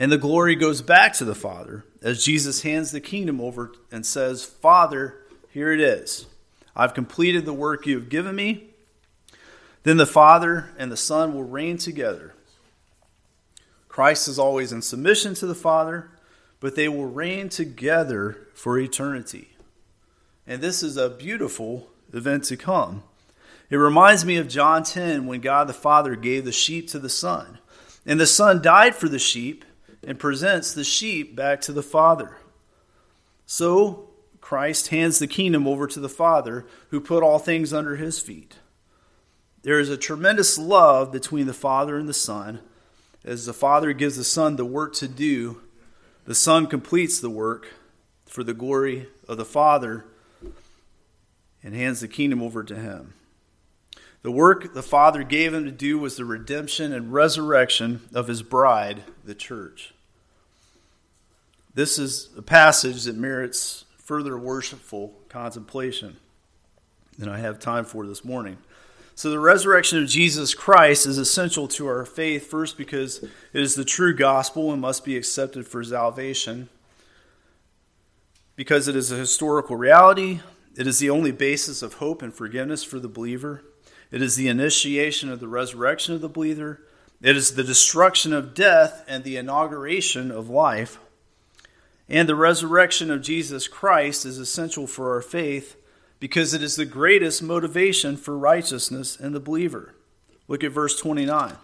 [0.00, 4.06] And the glory goes back to the Father as Jesus hands the kingdom over and
[4.06, 5.16] says, Father,
[5.50, 6.26] here it is.
[6.76, 8.68] I've completed the work you have given me.
[9.82, 12.34] Then the Father and the Son will reign together.
[13.88, 16.10] Christ is always in submission to the Father,
[16.60, 19.56] but they will reign together for eternity.
[20.46, 23.02] And this is a beautiful event to come.
[23.70, 27.10] It reminds me of John 10 when God the Father gave the sheep to the
[27.10, 27.58] Son.
[28.06, 29.64] And the Son died for the sheep
[30.02, 32.38] and presents the sheep back to the Father.
[33.44, 34.08] So
[34.40, 38.56] Christ hands the kingdom over to the Father, who put all things under his feet.
[39.62, 42.60] There is a tremendous love between the Father and the Son.
[43.24, 45.60] As the Father gives the Son the work to do,
[46.28, 47.72] the Son completes the work
[48.26, 50.04] for the glory of the Father
[51.62, 53.14] and hands the kingdom over to him.
[54.20, 58.42] The work the Father gave him to do was the redemption and resurrection of his
[58.42, 59.94] bride, the church.
[61.72, 66.18] This is a passage that merits further worshipful contemplation
[67.18, 68.58] than I have time for this morning.
[69.18, 73.74] So, the resurrection of Jesus Christ is essential to our faith, first because it is
[73.74, 76.68] the true gospel and must be accepted for salvation,
[78.54, 80.38] because it is a historical reality,
[80.76, 83.64] it is the only basis of hope and forgiveness for the believer.
[84.12, 86.86] It is the initiation of the resurrection of the believer.
[87.20, 91.00] It is the destruction of death and the inauguration of life.
[92.08, 95.74] And the resurrection of Jesus Christ is essential for our faith
[96.20, 99.94] because it is the greatest motivation for righteousness in the believer.
[100.48, 101.54] Look at verse 29.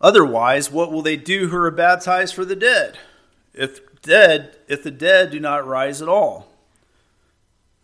[0.00, 2.98] Otherwise, what will they do who are baptized for the dead?
[3.52, 6.48] If dead, if the dead do not rise at all.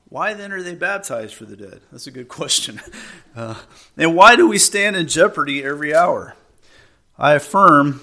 [0.09, 1.81] Why then are they baptized for the dead?
[1.91, 2.81] That's a good question.
[3.37, 3.57] Uh,
[3.97, 6.37] and why do we stand in jeopardy every hour?
[7.19, 8.01] I affirm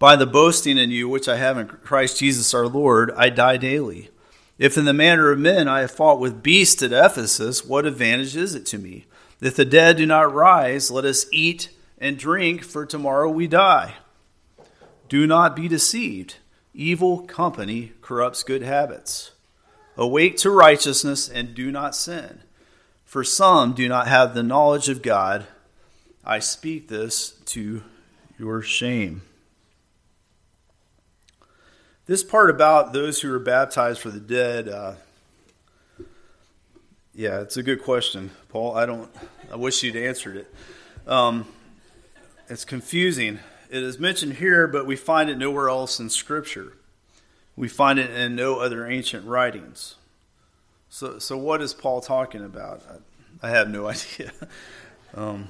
[0.00, 3.56] by the boasting in you which I have in Christ Jesus our Lord, I die
[3.56, 4.10] daily.
[4.58, 8.36] If in the manner of men I have fought with beasts at Ephesus, what advantage
[8.36, 9.04] is it to me?
[9.40, 13.96] If the dead do not rise, let us eat and drink, for tomorrow we die.
[15.08, 16.36] Do not be deceived.
[16.74, 19.32] Evil company corrupts good habits.
[19.96, 22.40] Awake to righteousness and do not sin.
[23.04, 25.46] For some do not have the knowledge of God.
[26.24, 27.82] I speak this to
[28.38, 29.22] your shame.
[32.06, 34.92] This part about those who are baptized for the dead, uh,
[37.12, 38.76] yeah, it's a good question, Paul.
[38.76, 39.10] I don't.
[39.52, 40.54] I wish you'd answered it.
[41.08, 41.48] Um,
[42.48, 43.40] it's confusing.
[43.70, 46.74] It is mentioned here, but we find it nowhere else in Scripture.
[47.56, 49.96] We find it in no other ancient writings.
[50.88, 52.82] So, so what is Paul talking about?
[53.42, 54.30] I, I have no idea.
[55.12, 55.48] Um,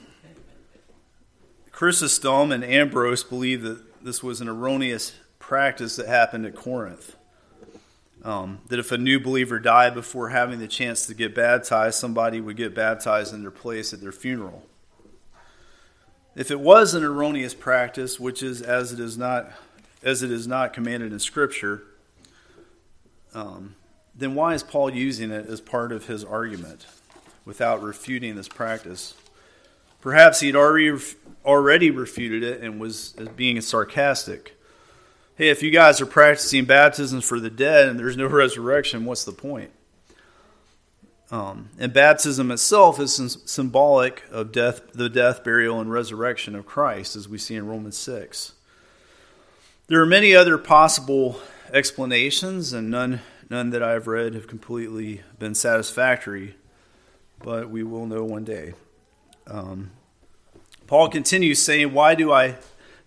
[1.70, 5.12] Chrysostom and Ambrose believe that this was an erroneous
[5.46, 7.14] practice that happened at Corinth.
[8.24, 12.40] Um, that if a new believer died before having the chance to get baptized, somebody
[12.40, 14.66] would get baptized in their place at their funeral.
[16.34, 19.52] If it was an erroneous practice, which is as it is not
[20.02, 21.84] as it is not commanded in Scripture,
[23.32, 23.76] um,
[24.16, 26.86] then why is Paul using it as part of his argument
[27.44, 29.14] without refuting this practice?
[30.00, 31.00] Perhaps he'd already
[31.44, 34.55] already refuted it and was being sarcastic.
[35.38, 39.24] Hey, if you guys are practicing baptisms for the dead and there's no resurrection, what's
[39.24, 39.70] the point?
[41.30, 47.16] Um, and baptism itself is symbolic of death, the death, burial, and resurrection of Christ,
[47.16, 48.52] as we see in Romans 6.
[49.88, 51.38] There are many other possible
[51.70, 53.20] explanations, and none,
[53.50, 56.56] none that I've read have completely been satisfactory,
[57.40, 58.72] but we will know one day.
[59.46, 59.90] Um,
[60.86, 62.56] Paul continues saying, Why do I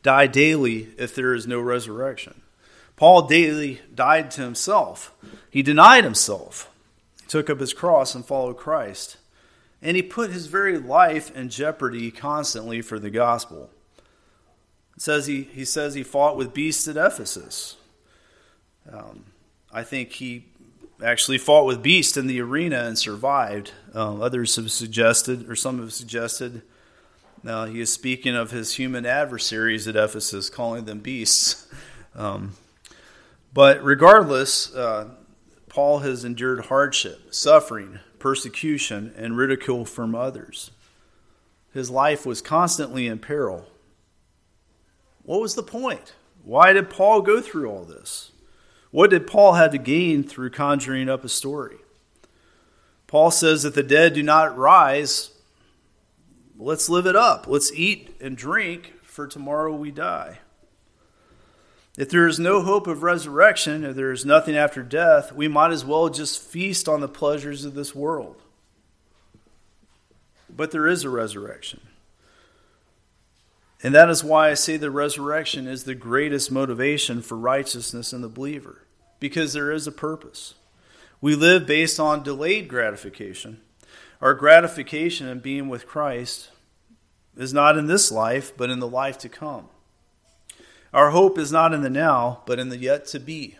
[0.03, 2.41] die daily if there is no resurrection?
[2.95, 5.13] Paul daily died to himself.
[5.49, 6.69] He denied himself.
[7.21, 9.17] He took up his cross and followed Christ.
[9.81, 13.69] and he put his very life in jeopardy constantly for the gospel.
[14.95, 17.77] It says he, he says he fought with beasts at Ephesus.
[18.91, 19.25] Um,
[19.71, 20.45] I think he
[21.03, 23.71] actually fought with beasts in the arena and survived.
[23.93, 26.61] Um, others have suggested, or some have suggested,
[27.43, 31.67] now he is speaking of his human adversaries at Ephesus, calling them beasts.
[32.15, 32.53] Um,
[33.53, 35.09] but regardless, uh,
[35.69, 40.71] Paul has endured hardship, suffering, persecution, and ridicule from others.
[41.73, 43.67] His life was constantly in peril.
[45.23, 46.13] What was the point?
[46.43, 48.31] Why did Paul go through all this?
[48.91, 51.77] What did Paul have to gain through conjuring up a story?
[53.05, 55.31] Paul says that the dead do not rise.
[56.61, 57.47] Let's live it up.
[57.47, 60.39] Let's eat and drink, for tomorrow we die.
[61.97, 65.71] If there is no hope of resurrection, if there is nothing after death, we might
[65.71, 68.41] as well just feast on the pleasures of this world.
[70.49, 71.79] But there is a resurrection.
[73.81, 78.21] And that is why I say the resurrection is the greatest motivation for righteousness in
[78.21, 78.83] the believer,
[79.21, 80.55] because there is a purpose.
[81.21, 83.61] We live based on delayed gratification.
[84.21, 86.49] Our gratification in being with Christ
[87.37, 89.69] is not in this life, but in the life to come.
[90.93, 93.57] Our hope is not in the now, but in the yet to be.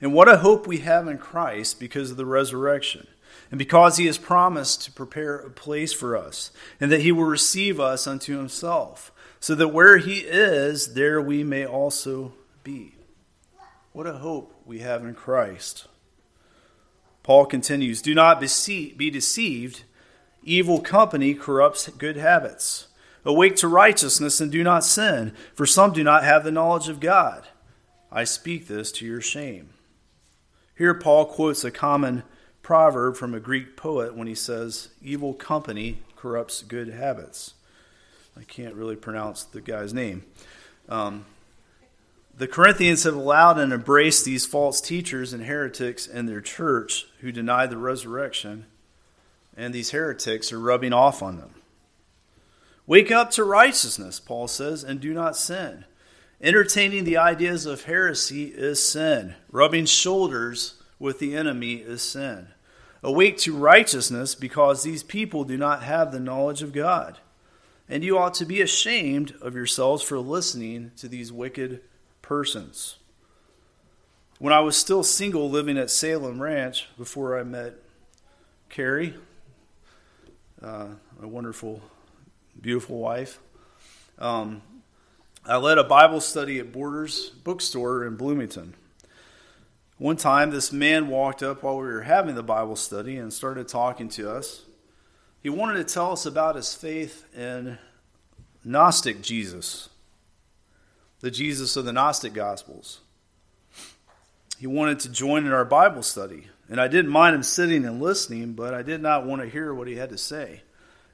[0.00, 3.06] And what a hope we have in Christ because of the resurrection,
[3.50, 6.50] and because he has promised to prepare a place for us,
[6.80, 11.44] and that he will receive us unto himself, so that where he is, there we
[11.44, 12.32] may also
[12.62, 12.94] be.
[13.92, 15.86] What a hope we have in Christ.
[17.24, 19.82] Paul continues Do not be deceived.
[20.44, 22.86] Evil company corrupts good habits.
[23.24, 27.00] Awake to righteousness and do not sin, for some do not have the knowledge of
[27.00, 27.48] God.
[28.12, 29.70] I speak this to your shame.
[30.76, 32.24] Here, Paul quotes a common
[32.62, 37.54] proverb from a Greek poet when he says, Evil company corrupts good habits.
[38.36, 40.24] I can't really pronounce the guy's name.
[40.90, 41.24] Um,
[42.36, 47.30] the Corinthians have allowed and embraced these false teachers and heretics in their church who
[47.30, 48.66] deny the resurrection,
[49.56, 51.54] and these heretics are rubbing off on them.
[52.86, 55.84] Wake up to righteousness, Paul says, and do not sin.
[56.40, 59.34] Entertaining the ideas of heresy is sin.
[59.50, 62.48] Rubbing shoulders with the enemy is sin.
[63.02, 67.18] Awake to righteousness because these people do not have the knowledge of God.
[67.88, 71.80] And you ought to be ashamed of yourselves for listening to these wicked
[72.24, 72.96] persons.
[74.38, 77.74] When I was still single living at Salem Ranch before I met
[78.70, 79.14] Carrie,
[80.62, 80.88] uh,
[81.22, 81.82] a wonderful
[82.60, 83.38] beautiful wife.
[84.18, 84.62] Um,
[85.44, 88.74] I led a Bible study at Borders Bookstore in Bloomington.
[89.98, 93.68] One time, this man walked up while we were having the Bible study and started
[93.68, 94.62] talking to us.
[95.42, 97.76] He wanted to tell us about his faith in
[98.64, 99.90] Gnostic Jesus,
[101.24, 103.00] the Jesus of the Gnostic Gospels.
[104.58, 107.98] He wanted to join in our Bible study, and I didn't mind him sitting and
[107.98, 110.60] listening, but I did not want to hear what he had to say.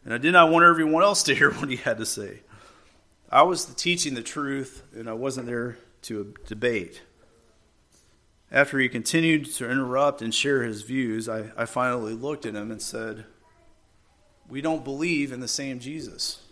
[0.05, 2.41] And I did not want everyone else to hear what he had to say.
[3.31, 7.03] I was teaching the truth, and I wasn't there to debate.
[8.51, 12.73] After he continued to interrupt and share his views, I, I finally looked at him
[12.73, 13.27] and said,
[14.49, 16.43] We don't believe in the same Jesus.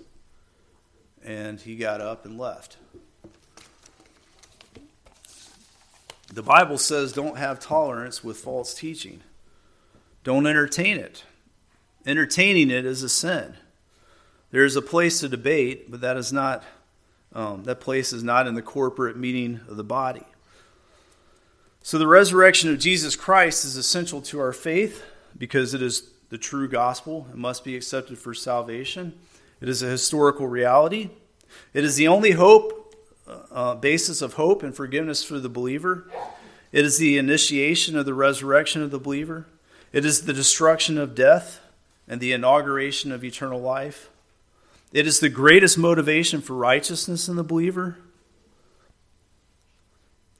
[1.24, 2.76] And he got up and left.
[6.32, 9.22] The Bible says don't have tolerance with false teaching,
[10.24, 11.24] don't entertain it.
[12.06, 13.54] Entertaining it is a sin.
[14.50, 16.64] There is a place to debate, but that is not
[17.34, 20.24] um, that place is not in the corporate meeting of the body.
[21.82, 25.04] So the resurrection of Jesus Christ is essential to our faith
[25.36, 27.26] because it is the true gospel.
[27.30, 29.18] It must be accepted for salvation.
[29.60, 31.10] It is a historical reality.
[31.72, 32.77] It is the only hope,
[33.50, 36.10] uh, basis of hope and forgiveness for the believer.
[36.72, 39.46] It is the initiation of the resurrection of the believer.
[39.92, 41.60] It is the destruction of death
[42.06, 44.10] and the inauguration of eternal life.
[44.92, 47.98] It is the greatest motivation for righteousness in the believer.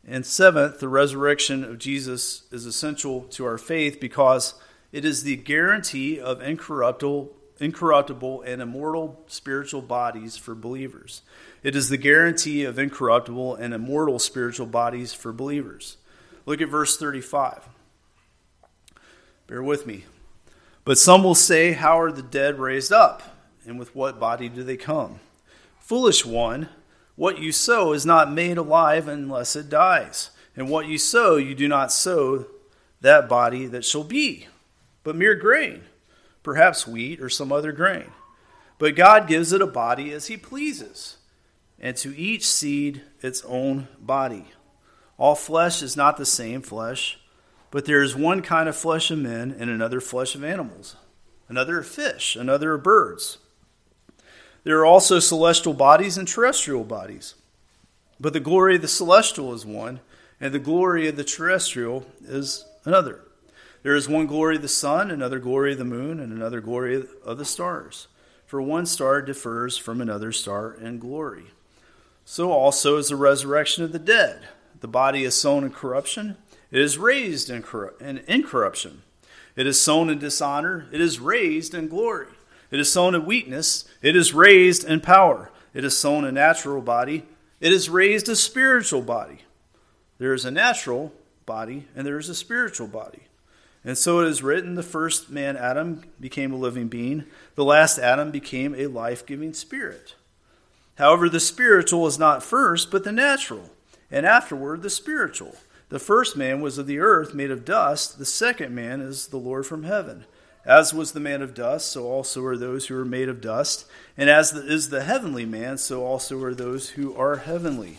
[0.06, 4.54] And seventh, the resurrection of Jesus is essential to our faith because
[4.90, 11.22] it is the guarantee of incorruptible, incorruptible and immortal spiritual bodies for believers.
[11.62, 15.96] It is the guarantee of incorruptible and immortal spiritual bodies for believers.
[16.46, 17.68] Look at verse 35.
[19.46, 20.04] Bear with me.
[20.84, 23.22] But some will say, How are the dead raised up?
[23.66, 25.20] And with what body do they come?
[25.80, 26.68] Foolish one,
[27.16, 30.30] what you sow is not made alive unless it dies.
[30.56, 32.46] And what you sow, you do not sow
[33.00, 34.48] that body that shall be,
[35.04, 35.82] but mere grain,
[36.48, 38.10] perhaps wheat or some other grain.
[38.78, 41.18] But God gives it a body as He pleases,
[41.78, 44.46] and to each seed its own body.
[45.18, 47.18] All flesh is not the same flesh,
[47.70, 50.96] but there is one kind of flesh of men and another flesh of animals,
[51.50, 53.36] another of fish, another of birds.
[54.64, 57.34] There are also celestial bodies and terrestrial bodies.
[58.18, 60.00] But the glory of the celestial is one,
[60.40, 63.20] and the glory of the terrestrial is another.
[63.82, 67.04] There is one glory of the sun, another glory of the moon, and another glory
[67.24, 68.08] of the stars.
[68.46, 71.46] For one star differs from another star in glory.
[72.24, 74.48] So also is the resurrection of the dead.
[74.80, 76.36] The body is sown in corruption,
[76.70, 77.64] it is raised in,
[78.00, 79.02] in incorruption.
[79.56, 82.28] It is sown in dishonor, it is raised in glory.
[82.70, 85.50] It is sown in weakness, it is raised in power.
[85.72, 87.24] It is sown a natural body,
[87.60, 89.38] it is raised a spiritual body.
[90.18, 91.12] There is a natural
[91.46, 93.27] body and there is a spiritual body.
[93.88, 97.24] And so it is written the first man, Adam, became a living being,
[97.54, 100.14] the last Adam became a life giving spirit.
[100.96, 103.70] However, the spiritual is not first, but the natural,
[104.10, 105.56] and afterward the spiritual.
[105.88, 108.18] The first man was of the earth, made of dust.
[108.18, 110.26] The second man is the Lord from heaven.
[110.66, 113.86] As was the man of dust, so also are those who are made of dust.
[114.18, 117.96] And as is the heavenly man, so also are those who are heavenly.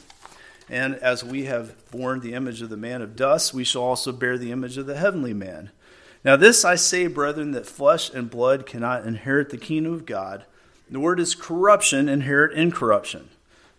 [0.69, 4.11] And as we have borne the image of the man of dust, we shall also
[4.11, 5.71] bear the image of the heavenly man.
[6.23, 10.45] Now, this I say, brethren, that flesh and blood cannot inherit the kingdom of God,
[10.89, 13.29] nor does corruption inherit incorruption.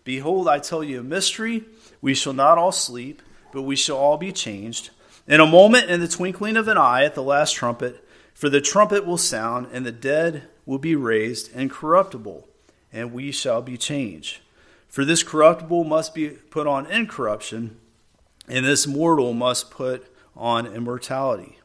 [0.03, 1.65] Behold, I tell you a mystery.
[2.01, 3.21] We shall not all sleep,
[3.53, 4.89] but we shall all be changed.
[5.27, 8.61] In a moment, in the twinkling of an eye, at the last trumpet, for the
[8.61, 12.47] trumpet will sound, and the dead will be raised incorruptible,
[12.91, 14.39] and we shall be changed.
[14.87, 17.77] For this corruptible must be put on incorruption,
[18.47, 21.59] and this mortal must put on immortality.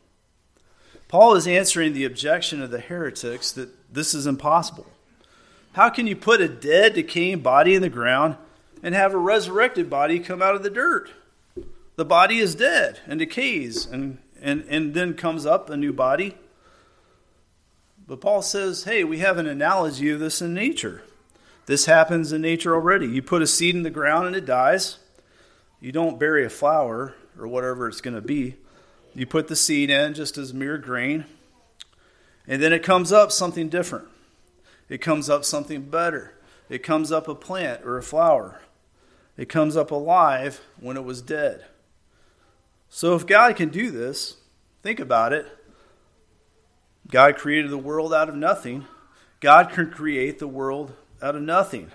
[1.08, 4.86] Paul is answering the objection of the heretics that this is impossible.
[5.72, 8.36] How can you put a dead, decaying body in the ground
[8.82, 11.10] and have a resurrected body come out of the dirt?
[11.96, 16.36] The body is dead and decays, and, and, and then comes up a new body.
[18.06, 21.02] But Paul says, hey, we have an analogy of this in nature.
[21.66, 23.06] This happens in nature already.
[23.06, 24.98] You put a seed in the ground and it dies.
[25.80, 28.56] You don't bury a flower or whatever it's going to be.
[29.16, 31.24] You put the seed in just as mere grain,
[32.46, 34.08] and then it comes up something different.
[34.90, 36.34] It comes up something better.
[36.68, 38.60] It comes up a plant or a flower.
[39.38, 41.64] It comes up alive when it was dead.
[42.90, 44.36] So if God can do this,
[44.82, 45.46] think about it.
[47.08, 48.84] God created the world out of nothing.
[49.40, 50.92] God can create the world
[51.22, 51.90] out of nothing.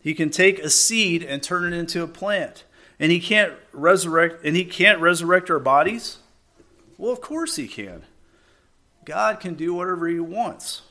[0.00, 2.64] He can take a seed and turn it into a plant.
[2.98, 6.18] And he can't resurrect and he can't resurrect our bodies?
[6.96, 8.02] Well, of course he can.
[9.04, 10.82] God can do whatever he wants.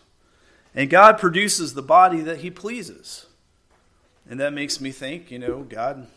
[0.74, 3.26] And God produces the body that he pleases.
[4.30, 6.08] And that makes me think, you know, God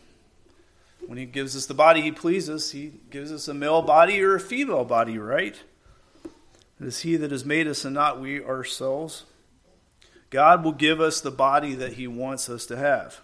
[1.09, 4.35] when he gives us the body he pleases, he gives us a male body or
[4.35, 5.55] a female body, right?
[6.79, 9.25] It is he that has made us and not we ourselves.
[10.29, 13.21] God will give us the body that He wants us to have.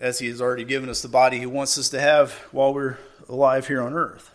[0.00, 2.96] As He has already given us the body He wants us to have while we're
[3.28, 4.34] alive here on earth.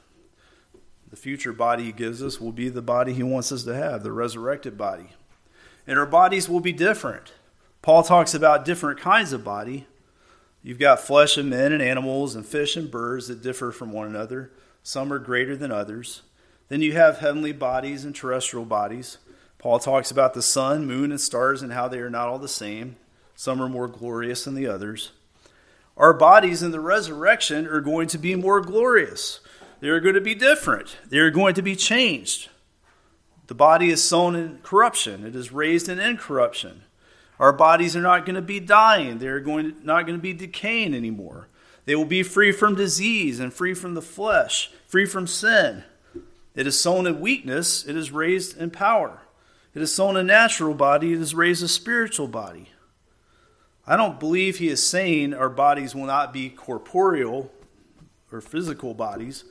[1.09, 4.03] The future body He gives us will be the body He wants us to have,
[4.03, 5.09] the resurrected body.
[5.87, 7.33] And our bodies will be different.
[7.81, 9.87] Paul talks about different kinds of body.
[10.63, 14.07] You've got flesh of men and animals and fish and birds that differ from one
[14.07, 14.51] another.
[14.83, 16.21] Some are greater than others.
[16.69, 19.19] Then you have heavenly bodies and terrestrial bodies.
[19.57, 22.47] Paul talks about the sun, moon, and stars and how they are not all the
[22.47, 22.97] same.
[23.35, 25.11] Some are more glorious than the others.
[25.97, 29.39] Our bodies in the resurrection are going to be more glorious.
[29.79, 30.97] They are going to be different.
[31.07, 32.49] They are going to be changed.
[33.47, 36.83] The body is sown in corruption, it is raised in incorruption.
[37.39, 39.19] Our bodies are not going to be dying.
[39.19, 41.47] They're going to, not going to be decaying anymore.
[41.83, 45.83] They will be free from disease and free from the flesh, free from sin.
[46.55, 49.19] It is sown in weakness, it is raised in power.
[49.73, 52.69] It is sown a natural body, it is raised a spiritual body.
[53.87, 57.51] I don't believe he is saying our bodies will not be corporeal
[58.31, 59.43] or physical bodies.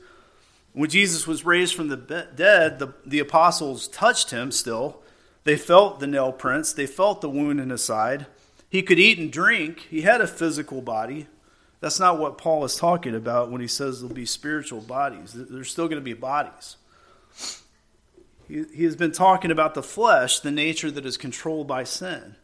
[0.73, 5.01] When Jesus was raised from the dead, the, the apostles touched him still.
[5.45, 8.25] They felt the nail prints, they felt the wound in his side.
[8.67, 11.27] He could eat and drink, he had a physical body.
[11.79, 15.33] That's not what Paul is talking about when he says there'll be spiritual bodies.
[15.33, 16.77] There's still going to be bodies.
[18.47, 22.35] He, he has been talking about the flesh, the nature that is controlled by sin.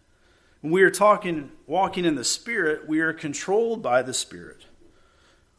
[0.61, 4.65] When we are talking, walking in the Spirit, we are controlled by the Spirit.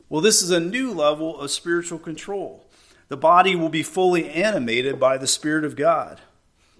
[0.09, 2.67] Well, this is a new level of spiritual control.
[3.13, 6.19] the body will be fully animated by the Spirit of God.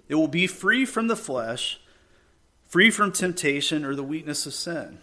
[0.07, 1.79] It will be free from the flesh,
[2.65, 4.97] free from temptation or the weakness of sin.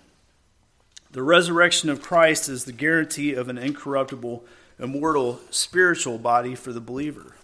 [1.12, 4.45] The resurrection of Christ is the guarantee of an incorruptible,
[4.81, 7.37] immortal, spiritual body for the believer.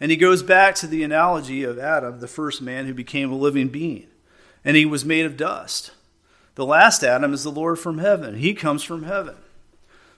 [0.00, 3.36] And he goes back to the analogy of Adam, the first man who became a
[3.36, 4.08] living being,
[4.64, 5.90] and he was made of dust.
[6.54, 8.36] The last Adam is the Lord from heaven.
[8.36, 9.36] He comes from heaven.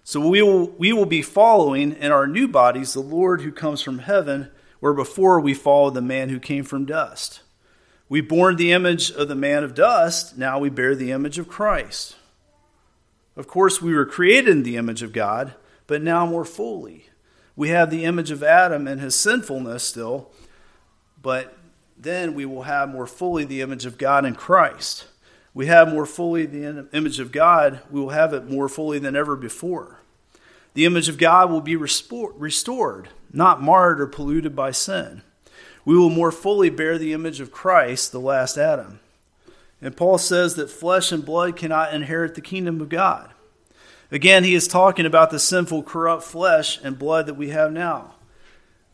[0.05, 3.83] So we will, we will be following in our new bodies the Lord who comes
[3.83, 7.41] from heaven, where before we followed the man who came from dust.
[8.09, 11.49] We borne the image of the man of dust, now we bear the image of
[11.49, 12.15] Christ.
[13.35, 15.55] Of course, we were created in the image of God,
[15.89, 17.09] but now more fully.
[17.57, 20.31] We have the image of Adam and his sinfulness still,
[21.21, 21.56] but
[21.99, 25.07] then we will have more fully the image of God in Christ.
[25.55, 29.17] We have more fully the image of God, we will have it more fully than
[29.17, 30.01] ever before.
[30.75, 35.23] The image of God will be restored, not marred or polluted by sin.
[35.87, 39.01] We will more fully bear the image of Christ, the last Adam.
[39.81, 43.31] And Paul says that flesh and blood cannot inherit the kingdom of God.
[44.11, 48.16] Again, he is talking about the sinful, corrupt flesh and blood that we have now.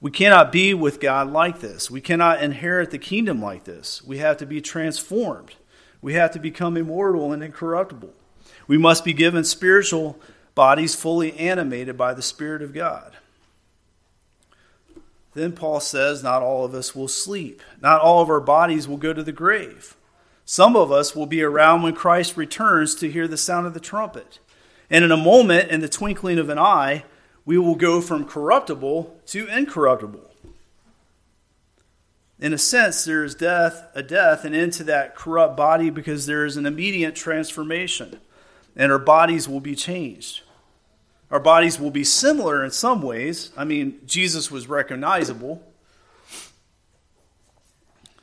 [0.02, 1.88] We cannot be with God like this.
[1.88, 4.02] We cannot inherit the kingdom like this.
[4.02, 5.54] We have to be transformed.
[6.02, 8.12] We have to become immortal and incorruptible.
[8.66, 10.18] We must be given spiritual
[10.56, 13.16] bodies fully animated by the Spirit of God.
[15.34, 17.62] Then Paul says, Not all of us will sleep.
[17.80, 19.96] Not all of our bodies will go to the grave.
[20.44, 23.78] Some of us will be around when Christ returns to hear the sound of the
[23.78, 24.40] trumpet.
[24.90, 27.04] And in a moment, in the twinkling of an eye,
[27.44, 30.30] we will go from corruptible to incorruptible.
[32.38, 36.44] In a sense, there is death, a death, and into that corrupt body because there
[36.44, 38.18] is an immediate transformation,
[38.74, 40.42] and our bodies will be changed.
[41.30, 43.52] Our bodies will be similar in some ways.
[43.56, 45.62] I mean, Jesus was recognizable,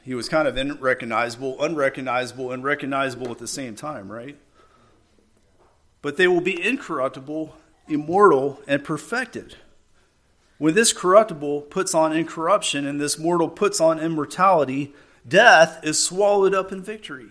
[0.10, 4.36] he was kind of unrecognizable, unrecognizable, and recognizable at the same time, right?
[6.02, 7.56] But they will be incorruptible,
[7.90, 9.56] immortal, and perfected.
[10.58, 14.94] When this corruptible puts on incorruption and this mortal puts on immortality,
[15.28, 17.30] death is swallowed up in victory.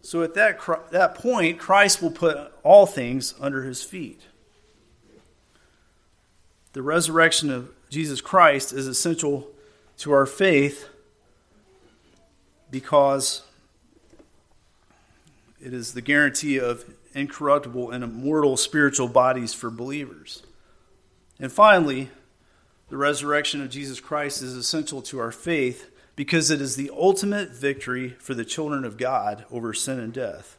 [0.00, 4.22] So at that, that point, Christ will put all things under his feet.
[6.72, 9.48] The resurrection of Jesus Christ is essential
[9.98, 10.88] to our faith
[12.70, 13.42] because
[15.64, 16.84] it is the guarantee of
[17.14, 20.42] incorruptible and immortal spiritual bodies for believers.
[21.40, 22.10] And finally,
[22.90, 27.50] the resurrection of Jesus Christ is essential to our faith because it is the ultimate
[27.50, 30.58] victory for the children of God over sin and death.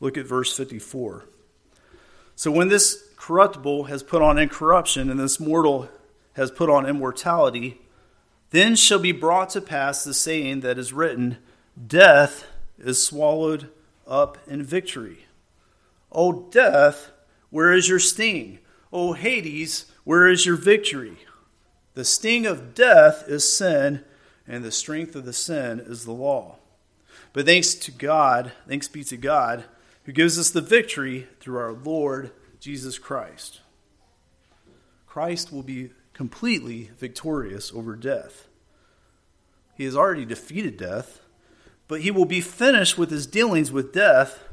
[0.00, 1.26] Look at verse 54.
[2.34, 5.88] So when this corruptible has put on incorruption and this mortal
[6.32, 7.80] has put on immortality,
[8.50, 11.38] then shall be brought to pass the saying that is written
[11.86, 12.46] Death
[12.78, 13.70] is swallowed
[14.10, 15.26] up in victory.
[16.12, 17.10] O death,
[17.48, 18.58] where is your sting?
[18.92, 21.16] O Hades, where is your victory?
[21.94, 24.04] The sting of death is sin,
[24.46, 26.56] and the strength of the sin is the law.
[27.32, 29.64] But thanks to God, thanks be to God,
[30.04, 33.60] who gives us the victory through our Lord Jesus Christ.
[35.06, 38.48] Christ will be completely victorious over death.
[39.76, 41.20] He has already defeated death
[41.90, 44.44] but he will be finished with his dealings with death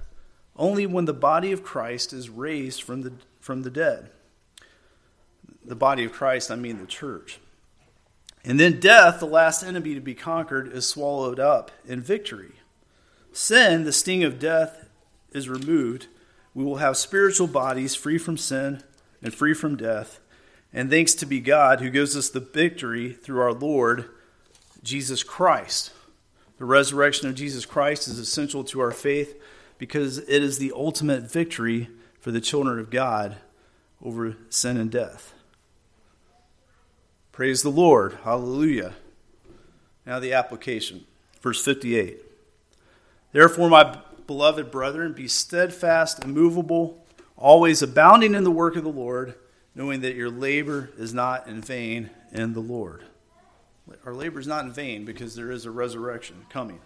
[0.56, 4.10] only when the body of Christ is raised from the, from the dead.
[5.64, 7.38] The body of Christ, I mean the church.
[8.44, 12.54] And then death, the last enemy to be conquered, is swallowed up in victory.
[13.32, 14.90] Sin, the sting of death,
[15.32, 16.08] is removed.
[16.56, 18.82] We will have spiritual bodies free from sin
[19.22, 20.20] and free from death.
[20.74, 24.10] And thanks to be God who gives us the victory through our Lord
[24.82, 25.92] Jesus Christ.
[26.58, 29.40] The resurrection of Jesus Christ is essential to our faith
[29.78, 31.90] because it is the ultimate victory
[32.20, 33.38] for the children of God
[34.02, 35.34] over sin and death.
[37.32, 38.18] Praise the Lord.
[38.24, 38.94] Hallelujah.
[40.06, 41.06] Now, the application.
[41.42, 42.22] Verse 58.
[43.32, 47.06] Therefore, my beloved brethren, be steadfast, immovable,
[47.36, 49.36] always abounding in the work of the Lord,
[49.76, 53.04] knowing that your labor is not in vain in the Lord.
[54.06, 56.80] Our labor is not in vain because there is a resurrection coming.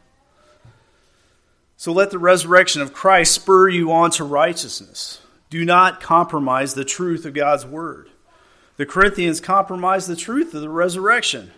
[1.77, 5.21] So let the resurrection of Christ spur you on to righteousness.
[5.49, 8.09] Do not compromise the truth of God's word.
[8.77, 11.51] The Corinthians compromised the truth of the resurrection,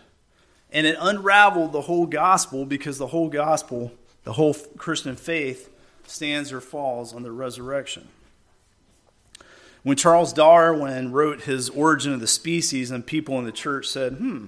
[0.71, 3.91] and it unraveled the whole gospel because the whole gospel,
[4.23, 5.69] the whole Christian faith,
[6.07, 8.07] stands or falls on the resurrection.
[9.83, 14.13] When Charles Darwin wrote his Origin of the Species, and people in the church said,
[14.13, 14.45] "Hmm,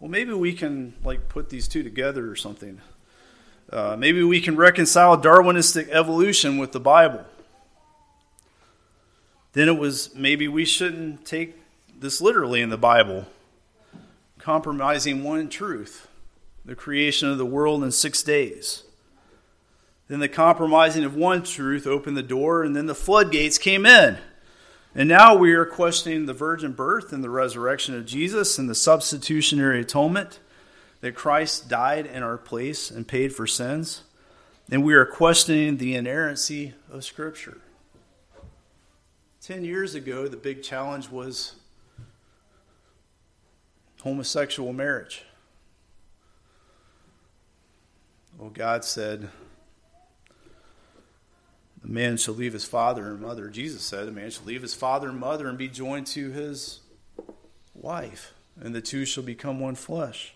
[0.00, 2.80] well, maybe we can like put these two together or something.
[3.70, 7.24] Uh, maybe we can reconcile Darwinistic evolution with the Bible."
[9.52, 11.56] Then it was maybe we shouldn't take
[11.98, 13.26] this literally in the Bible,
[14.38, 16.08] compromising one truth,
[16.64, 18.82] the creation of the world in six days.
[20.08, 24.18] Then the compromising of one truth opened the door, and then the floodgates came in.
[24.98, 28.74] And now we are questioning the virgin birth and the resurrection of Jesus and the
[28.74, 30.40] substitutionary atonement
[31.02, 34.04] that Christ died in our place and paid for sins.
[34.70, 37.58] And we are questioning the inerrancy of Scripture.
[39.42, 41.56] Ten years ago, the big challenge was
[44.00, 45.24] homosexual marriage.
[48.38, 49.28] Well, God said,
[51.86, 53.48] a man shall leave his father and mother.
[53.48, 56.80] Jesus said, a man shall leave his father and mother and be joined to his
[57.74, 60.34] wife, and the two shall become one flesh.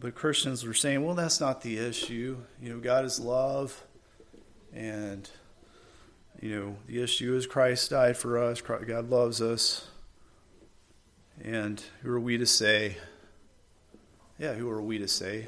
[0.00, 2.38] But Christians were saying, well, that's not the issue.
[2.62, 3.84] You know, God is love,
[4.72, 5.28] and,
[6.40, 9.88] you know, the issue is Christ died for us, God loves us.
[11.44, 12.96] And who are we to say?
[14.38, 15.46] Yeah, who are we to say?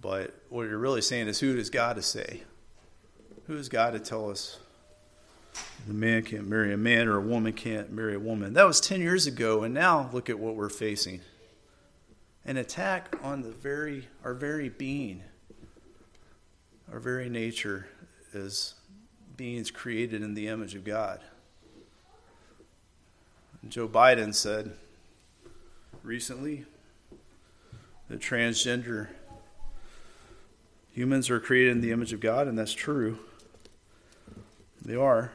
[0.00, 2.42] But what you're really saying is, who does God to say?
[3.46, 4.58] Who is God to tell us
[5.88, 8.52] a man can't marry a man or a woman can't marry a woman?
[8.52, 11.20] That was 10 years ago, and now look at what we're facing
[12.44, 15.22] an attack on the very our very being
[16.92, 17.88] our very nature
[18.32, 18.74] as
[19.36, 21.20] beings created in the image of God.
[23.68, 24.72] Joe Biden said
[26.04, 26.64] recently
[28.08, 29.08] that transgender
[30.96, 33.18] Humans are created in the image of God, and that's true.
[34.82, 35.30] They are.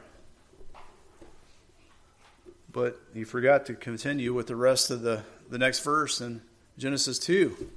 [2.72, 6.42] But he forgot to continue with the rest of the, the next verse in
[6.78, 7.70] Genesis 2.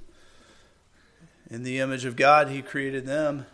[1.48, 3.46] In the image of God, he created them.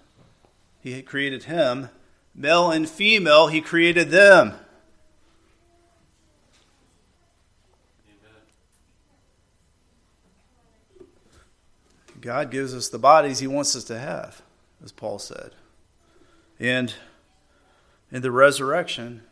[0.81, 1.91] He created him.
[2.35, 4.55] Male and female, he created them.
[12.23, 14.43] God gives us the bodies he wants us to have,
[14.83, 15.51] as Paul said.
[16.61, 16.95] And
[18.13, 19.23] in the resurrection,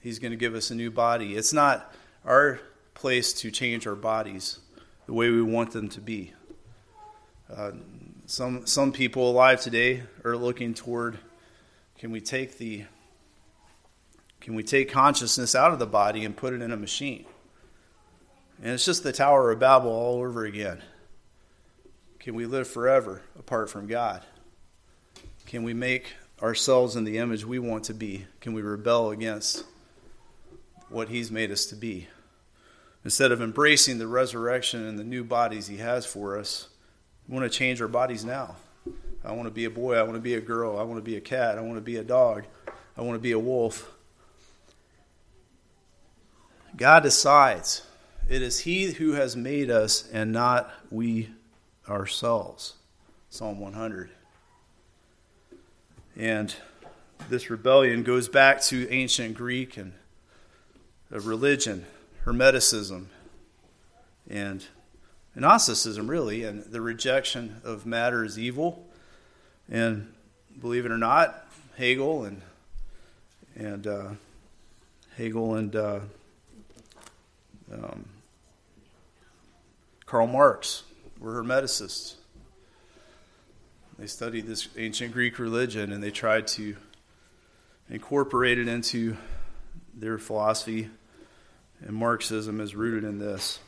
[0.00, 1.36] he's going to give us a new body.
[1.36, 1.92] It's not
[2.24, 2.60] our
[2.94, 4.60] place to change our bodies
[5.06, 6.32] the way we want them to be.
[7.52, 7.72] Uh,
[8.26, 11.18] some some people alive today are looking toward
[11.98, 12.84] can we take the
[14.40, 17.24] can we take consciousness out of the body and put it in a machine?
[18.62, 20.82] And it's just the Tower of Babel all over again.
[22.26, 24.20] Can we live forever apart from God?
[25.46, 28.26] Can we make ourselves in the image we want to be?
[28.40, 29.62] Can we rebel against
[30.88, 32.08] what He's made us to be?
[33.04, 36.66] Instead of embracing the resurrection and the new bodies He has for us,
[37.28, 38.56] we want to change our bodies now.
[39.24, 39.94] I want to be a boy.
[39.94, 40.80] I want to be a girl.
[40.80, 41.58] I want to be a cat.
[41.58, 42.42] I want to be a dog.
[42.96, 43.88] I want to be a wolf.
[46.76, 47.82] God decides.
[48.28, 51.30] It is He who has made us and not we
[51.88, 52.74] ourselves.
[53.30, 54.10] Psalm 100.
[56.16, 56.54] And
[57.28, 59.92] this rebellion goes back to ancient Greek and
[61.10, 61.86] religion,
[62.24, 63.06] Hermeticism,
[64.28, 64.64] and
[65.34, 68.86] Gnosticism, really, and the rejection of matter as evil.
[69.70, 70.12] And
[70.60, 72.42] believe it or not, Hegel and
[73.54, 74.08] and uh,
[75.16, 76.00] Hegel and uh,
[77.72, 78.06] um,
[80.04, 80.82] Karl Marx
[81.26, 82.14] were Hermeticists.
[83.98, 86.76] They studied this ancient Greek religion and they tried to
[87.90, 89.16] incorporate it into
[89.92, 90.88] their philosophy,
[91.80, 93.58] and Marxism is rooted in this.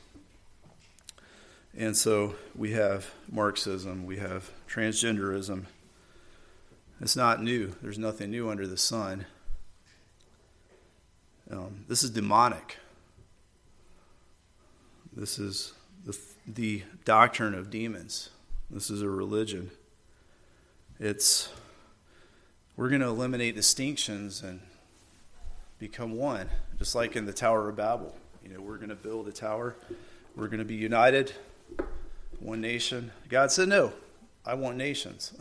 [1.76, 5.64] And so we have Marxism, we have transgenderism.
[7.00, 9.26] It's not new, there's nothing new under the sun.
[11.50, 12.76] Um, this is demonic.
[15.12, 15.72] This is
[16.54, 18.30] the doctrine of demons.
[18.70, 19.70] This is a religion.
[20.98, 21.50] It's
[22.76, 24.60] we're going to eliminate distinctions and
[25.78, 28.16] become one, just like in the Tower of Babel.
[28.42, 29.76] You know, we're going to build a tower.
[30.36, 31.32] We're going to be united,
[32.38, 33.10] one nation.
[33.28, 33.92] God said, "No,
[34.46, 35.34] I want nations.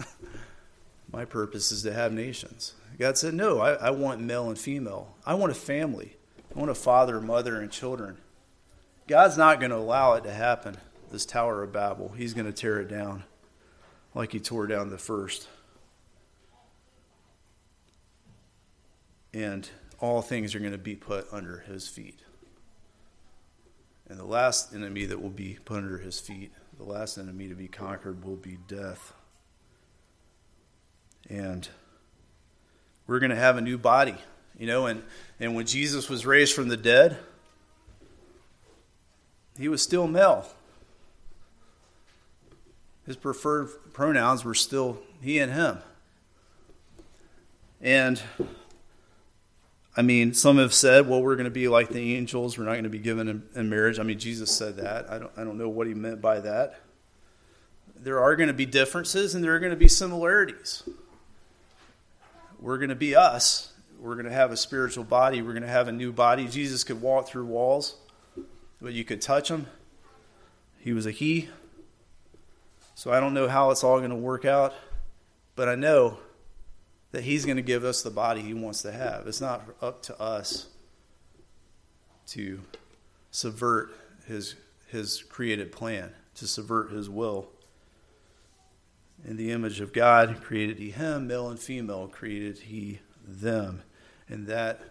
[1.11, 5.15] My purpose is to have nations." God said, "No, I, I want male and female.
[5.25, 6.17] I want a family.
[6.53, 8.17] I want a father, mother, and children."
[9.07, 10.75] God's not going to allow it to happen
[11.11, 12.13] this Tower of Babel.
[12.17, 13.23] He's going to tear it down
[14.13, 15.47] like he tore down the first.
[19.37, 22.19] and all things are going to be put under his feet.
[24.09, 27.55] And the last enemy that will be put under his feet, the last enemy to
[27.55, 29.13] be conquered, will be death.
[31.29, 31.67] And
[33.05, 34.15] we're going to have a new body.
[34.57, 35.03] You know, and,
[35.39, 37.17] and when Jesus was raised from the dead,
[39.59, 40.47] he was still male.
[43.07, 45.79] His preferred pronouns were still he and him.
[47.81, 48.21] And
[49.95, 52.57] I mean, some have said, well, we're going to be like the angels.
[52.57, 53.97] We're not going to be given in, in, marriage.
[53.97, 55.09] I mean, Jesus said that.
[55.09, 56.81] I don't, I don't know what he meant by that.
[57.95, 60.83] There are going to be differences and there are going to be similarities.
[62.59, 63.71] We're going to be us.
[63.99, 65.41] We're going to have a spiritual body.
[65.41, 66.47] We're going to have a new body.
[66.47, 67.95] Jesus could walk through walls,
[68.81, 69.67] but you could touch him.
[70.79, 71.49] He was a he.
[72.97, 74.73] So I don't know how it's all going to work out,
[75.55, 76.17] but I know
[77.11, 79.27] that He's going to give us the body He wants to have.
[79.27, 80.65] It's not up to us
[82.29, 82.59] to
[83.29, 83.91] subvert
[84.25, 84.55] His,
[84.87, 87.49] his created plan, to subvert His will.
[89.23, 93.83] In the image of God created He Him, male and female created He them.
[94.27, 94.81] And that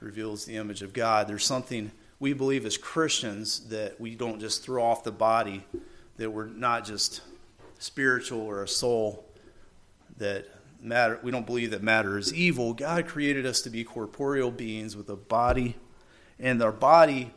[0.00, 1.28] reveals the image of God.
[1.28, 5.62] There's something we believe as Christians that we don't just throw off the body,
[6.16, 7.20] that we're not just
[7.80, 9.24] spiritual or a soul,
[10.18, 10.46] that
[10.82, 12.72] matter we don't believe that matter is evil.
[12.74, 15.76] God created us to be corporeal beings with a body
[16.38, 17.32] and our body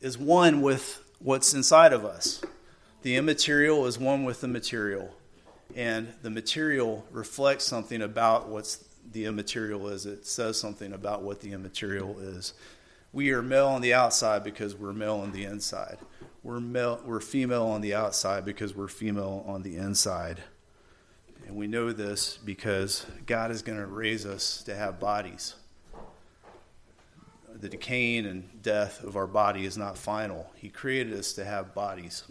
[0.00, 2.42] is one with what's inside of us.
[3.02, 5.14] The immaterial is one with the material
[5.74, 10.06] and the material reflects something about what's the immaterial is.
[10.06, 12.54] It says something about what the immaterial is.
[13.12, 15.98] We are male on the outside because we're male on the inside
[16.46, 20.40] we're male we're female on the outside because we're female on the inside
[21.44, 25.54] and we know this because God is going to raise us to have bodies.
[27.54, 30.50] The decaying and death of our body is not final.
[30.56, 32.24] He created us to have bodies.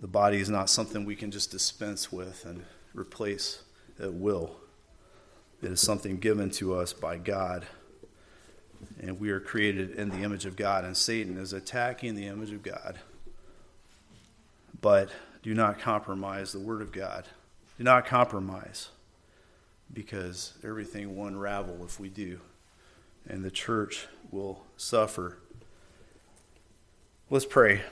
[0.00, 3.62] The body is not something we can just dispense with and replace
[4.00, 4.56] at will.
[5.62, 7.66] It is something given to us by God.
[9.00, 12.52] And we are created in the image of God, and Satan is attacking the image
[12.52, 12.98] of God.
[14.80, 15.10] But
[15.42, 17.24] do not compromise the Word of God.
[17.78, 18.88] Do not compromise
[19.92, 22.40] because everything will unravel if we do,
[23.28, 25.38] and the church will suffer.
[27.30, 27.82] Let's pray.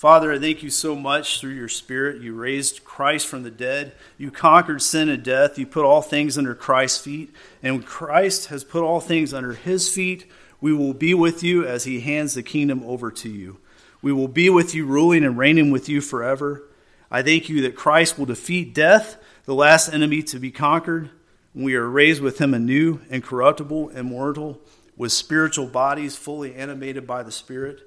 [0.00, 2.22] Father, I thank you so much through your Spirit.
[2.22, 3.92] You raised Christ from the dead.
[4.16, 5.58] You conquered sin and death.
[5.58, 7.34] You put all things under Christ's feet.
[7.62, 10.24] And when Christ has put all things under his feet,
[10.58, 13.58] we will be with you as he hands the kingdom over to you.
[14.00, 16.62] We will be with you, ruling and reigning with you forever.
[17.10, 21.10] I thank you that Christ will defeat death, the last enemy to be conquered.
[21.54, 24.62] We are raised with him anew, incorruptible, immortal,
[24.96, 27.86] with spiritual bodies fully animated by the Spirit.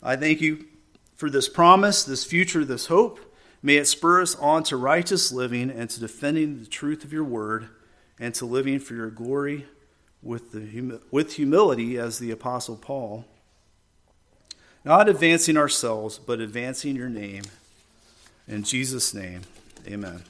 [0.00, 0.64] I thank you
[1.18, 3.18] for this promise, this future, this hope.
[3.60, 7.24] May it spur us on to righteous living and to defending the truth of your
[7.24, 7.68] word
[8.20, 9.66] and to living for your glory
[10.22, 13.24] with, the, with humility as the Apostle Paul.
[14.84, 17.42] Not advancing ourselves, but advancing your name.
[18.46, 19.42] In Jesus' name,
[19.88, 20.22] amen.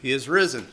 [0.00, 0.66] He is risen.